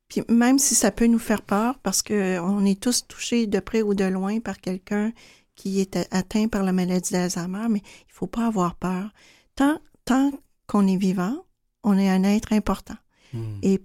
[0.08, 3.60] puis même si ça peut nous faire peur, parce que on est tous touchés de
[3.60, 5.12] près ou de loin par quelqu'un
[5.56, 9.12] qui est atteint par la maladie d'Alzheimer, mais il faut pas avoir peur.
[9.56, 10.32] Tant, tant
[10.68, 11.36] qu'on est vivant,
[11.84, 12.95] on est un être important.
[13.34, 13.59] Hmm.
[13.61, 13.82] Et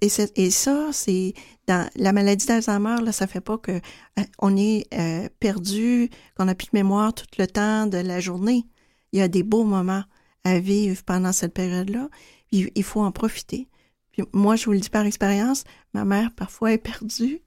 [0.00, 1.34] et, et ça, c'est
[1.66, 6.44] dans la maladie d'Alzheimer, là, ça fait pas que euh, on est euh, perdu, qu'on
[6.44, 8.66] n'a plus de mémoire tout le temps de la journée.
[9.12, 10.04] Il y a des beaux moments
[10.44, 12.08] à vivre pendant cette période-là.
[12.52, 13.68] Il, il faut en profiter.
[14.12, 15.64] Puis moi, je vous le dis par expérience,
[15.94, 17.40] ma mère parfois est perdue,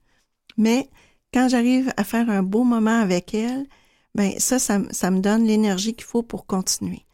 [0.58, 0.90] mais
[1.34, 3.68] quand j'arrive à faire un beau moment avec elle,
[4.16, 7.06] ben ça, ça, ça me donne l'énergie qu'il faut pour continuer.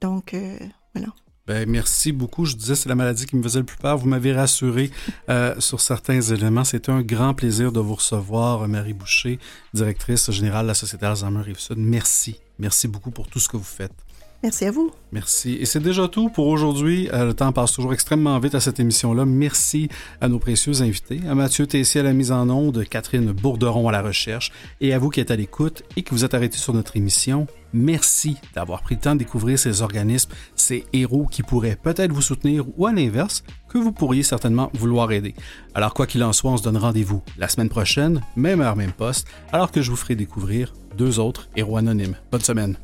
[0.00, 0.58] Donc, euh,
[0.94, 1.12] voilà.
[1.46, 2.44] Ben, merci beaucoup.
[2.44, 3.98] Je disais, c'est la maladie qui me faisait le plus peur.
[3.98, 4.90] Vous m'avez rassuré
[5.28, 6.64] euh, sur certains éléments.
[6.64, 9.38] C'était un grand plaisir de vous recevoir, Marie Boucher,
[9.74, 11.78] directrice générale de la Société Alzheimer Rive-Sud.
[11.78, 12.40] Merci.
[12.58, 13.94] Merci beaucoup pour tout ce que vous faites.
[14.42, 14.90] Merci à vous.
[15.12, 15.56] Merci.
[15.60, 17.10] Et c'est déjà tout pour aujourd'hui.
[17.12, 19.26] Euh, le temps passe toujours extrêmement vite à cette émission-là.
[19.26, 23.88] Merci à nos précieux invités, à Mathieu Tessier à la mise en onde, Catherine Bourderon
[23.88, 26.56] à la recherche, et à vous qui êtes à l'écoute et qui vous êtes arrêtés
[26.56, 27.46] sur notre émission.
[27.74, 32.22] Merci d'avoir pris le temps de découvrir ces organismes, ces héros qui pourraient peut-être vous
[32.22, 35.34] soutenir ou à l'inverse, que vous pourriez certainement vouloir aider.
[35.74, 38.92] Alors quoi qu'il en soit, on se donne rendez-vous la semaine prochaine, même heure, même
[38.92, 42.16] poste, alors que je vous ferai découvrir deux autres héros anonymes.
[42.32, 42.76] Bonne semaine.